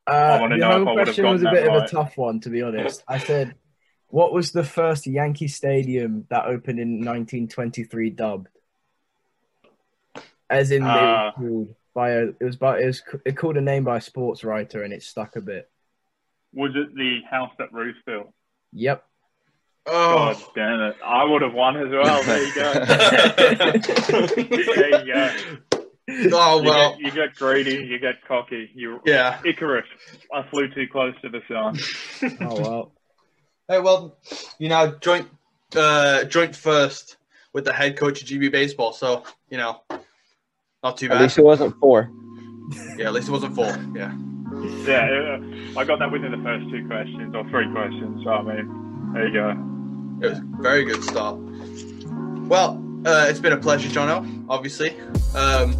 Uh, 0.08 0.38
wanna 0.42 0.56
the 0.56 0.62
know 0.62 0.70
if 0.70 0.74
home 0.78 0.88
I 0.88 0.92
would've 0.94 1.06
question 1.08 1.26
was 1.26 1.42
a 1.44 1.52
bit 1.52 1.66
that 1.66 1.76
of 1.76 1.84
a 1.84 1.88
tough 1.88 2.18
one, 2.18 2.40
to 2.40 2.50
be 2.50 2.62
honest. 2.64 3.04
I 3.08 3.18
said, 3.20 3.54
"What 4.12 4.34
was 4.34 4.52
the 4.52 4.64
first 4.64 5.08
Yankee 5.08 5.48
Stadium 5.48 6.28
that 6.30 6.46
opened 6.46 6.80
in 6.80 7.00
1923 7.00 8.12
dubbed?" 8.12 8.50
As 10.50 10.72
in, 10.72 10.84
it 10.84 10.88
uh. 10.88 11.32
called 11.36 11.76
by 11.94 12.12
a, 12.12 12.28
it 12.28 12.44
was 12.44 12.56
by 12.58 12.80
it 12.80 12.86
was 12.86 13.02
it 13.26 13.36
called 13.38 13.58
a 13.58 13.62
name 13.62 13.84
by 13.84 13.98
a 13.98 14.02
sports 14.02 14.44
writer, 14.44 14.84
and 14.84 14.94
it 14.94 15.02
stuck 15.04 15.36
a 15.36 15.42
bit. 15.42 15.70
was 16.54 16.72
it 16.76 16.96
the 16.96 17.22
house 17.30 17.52
that 17.58 17.74
Ruth 17.74 17.98
built? 18.06 18.32
Yep. 18.74 19.04
Oh. 19.88 20.16
God 20.16 20.38
oh. 20.40 20.52
damn 20.56 20.80
it! 20.82 20.96
I 21.04 21.24
would 21.24 21.42
have 21.42 21.54
won 21.54 21.78
as 21.78 21.90
well. 21.90 22.24
There 22.24 22.46
you 22.46 22.54
go. 22.54 22.74
there 24.76 25.06
you 25.06 25.14
go. 25.14 25.32
Oh 26.34 26.62
You, 26.62 26.70
well, 26.70 26.92
get, 26.92 27.00
you 27.00 27.12
got 27.12 27.36
greedy. 27.36 27.86
You 27.86 28.00
got 28.00 28.16
cocky. 28.28 28.70
You 28.74 29.00
yeah. 29.06 29.40
Icarus. 29.46 29.86
I 30.34 30.44
flew 30.50 30.68
too 30.70 30.88
close 30.92 31.14
to 31.22 31.30
the 31.30 31.42
sun. 31.48 31.78
Oh 32.42 32.62
well. 32.62 32.92
Hey, 33.72 33.80
well, 33.80 34.18
you 34.60 34.68
know, 34.68 34.98
joint 35.00 35.30
uh, 35.78 36.26
joint 36.26 36.54
first 36.54 37.16
with 37.54 37.64
the 37.64 37.72
head 37.72 37.96
coach 37.96 38.22
of 38.22 38.28
GB 38.28 38.52
baseball, 38.52 38.92
so 38.92 39.24
you 39.50 39.58
know, 39.58 39.80
not 40.84 40.98
too 40.98 41.08
bad. 41.08 41.16
At 41.16 41.18
bad. 41.20 41.24
least 41.24 41.38
it 41.38 41.46
wasn't 41.46 41.80
four. 41.80 42.12
Yeah, 42.98 43.06
at 43.06 43.14
least 43.14 43.30
it 43.30 43.32
wasn't 43.32 43.56
four. 43.56 43.74
Yeah. 43.96 44.14
Yeah, 44.84 45.38
uh, 45.40 45.80
I 45.80 45.86
got 45.86 46.00
that 46.00 46.12
within 46.12 46.32
the 46.32 46.44
first 46.44 46.70
two 46.70 46.86
questions 46.86 47.34
or 47.34 47.48
three 47.48 47.72
questions. 47.72 48.26
So 48.26 48.32
I 48.32 48.42
mean, 48.42 49.14
there 49.14 49.28
you 49.30 49.34
go. 49.36 49.52
It 50.22 50.32
was 50.32 50.40
a 50.40 50.62
very 50.62 50.84
good 50.84 51.02
start. 51.06 51.38
Well, 52.50 52.84
uh, 53.06 53.28
it's 53.30 53.40
been 53.40 53.54
a 53.54 53.58
pleasure, 53.58 53.88
Jono, 53.88 54.46
obviously. 54.50 55.00
Um, 55.34 55.78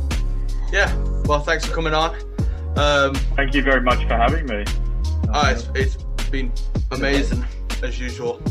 yeah, 0.72 0.96
well, 1.26 1.42
thanks 1.42 1.66
for 1.66 1.74
coming 1.74 1.94
on. 1.94 2.16
Um, 2.78 3.16
Thank 3.36 3.54
you 3.54 3.62
very 3.62 3.82
much 3.82 4.00
for 4.08 4.16
having 4.16 4.46
me. 4.46 4.64
ah, 5.34 5.52
it's, 5.52 5.68
it's 5.76 5.98
been 6.30 6.54
amazing, 6.92 7.46
as 7.84 8.00
usual. 8.00 8.42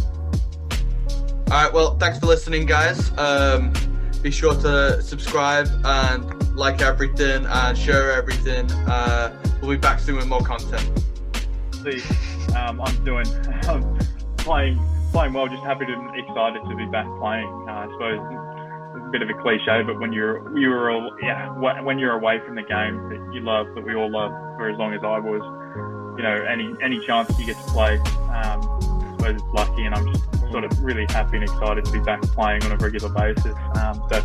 All 1.50 1.64
right, 1.64 1.72
well, 1.72 1.96
thanks 1.98 2.18
for 2.18 2.26
listening, 2.26 2.66
guys. 2.66 3.10
Um, 3.18 3.72
be 4.22 4.30
sure 4.30 4.54
to 4.54 5.02
subscribe 5.02 5.68
and 5.84 6.56
like 6.56 6.82
everything 6.82 7.46
and 7.46 7.76
share 7.76 8.12
everything. 8.12 8.70
Uh, 8.86 9.36
we'll 9.60 9.70
be 9.70 9.76
back 9.76 9.98
soon 9.98 10.16
with 10.16 10.28
more 10.28 10.42
content. 10.42 10.86
See, 11.82 12.02
um, 12.54 12.80
I'm 12.80 13.04
doing, 13.04 13.26
I'm 13.68 13.98
playing, 14.36 14.78
playing 15.12 15.32
well. 15.32 15.48
Just 15.48 15.64
happy 15.64 15.86
to, 15.86 16.12
excited 16.14 16.62
to 16.68 16.76
be 16.76 16.86
back 16.86 17.06
playing. 17.18 17.48
Uh, 17.68 17.72
I 17.72 17.88
suppose 17.90 18.20
it's 18.96 19.06
a 19.06 19.10
bit 19.10 19.22
of 19.22 19.30
a 19.30 19.42
cliche, 19.42 19.82
but 19.82 19.98
when 19.98 20.12
you're, 20.12 20.56
you 20.58 20.68
were, 20.68 20.90
all, 20.90 21.16
yeah, 21.22 21.48
when 21.80 21.98
you're 21.98 22.12
away 22.12 22.40
from 22.46 22.54
the 22.56 22.62
game 22.62 23.08
that 23.08 23.30
you 23.32 23.40
love, 23.40 23.66
that 23.74 23.84
we 23.84 23.94
all 23.94 24.10
love 24.10 24.30
for 24.56 24.68
as 24.68 24.78
long 24.78 24.92
as 24.94 25.00
I 25.02 25.18
was, 25.18 25.42
you 26.18 26.22
know, 26.22 26.44
any 26.44 26.74
any 26.82 27.04
chance 27.06 27.36
you 27.38 27.46
get 27.46 27.56
to 27.56 27.62
play, 27.72 27.98
um, 28.28 28.60
I 29.20 29.34
suppose 29.34 29.42
it's 29.42 29.54
lucky, 29.54 29.84
and 29.84 29.94
I'm 29.94 30.12
just 30.12 30.50
sort 30.50 30.64
of 30.64 30.82
really 30.82 31.06
happy 31.10 31.36
and 31.36 31.44
excited 31.44 31.84
to 31.84 31.92
be 31.92 32.00
back 32.00 32.22
playing 32.22 32.64
on 32.64 32.72
a 32.72 32.76
regular 32.76 33.08
basis. 33.10 33.54
Um, 33.76 34.02
so 34.10 34.20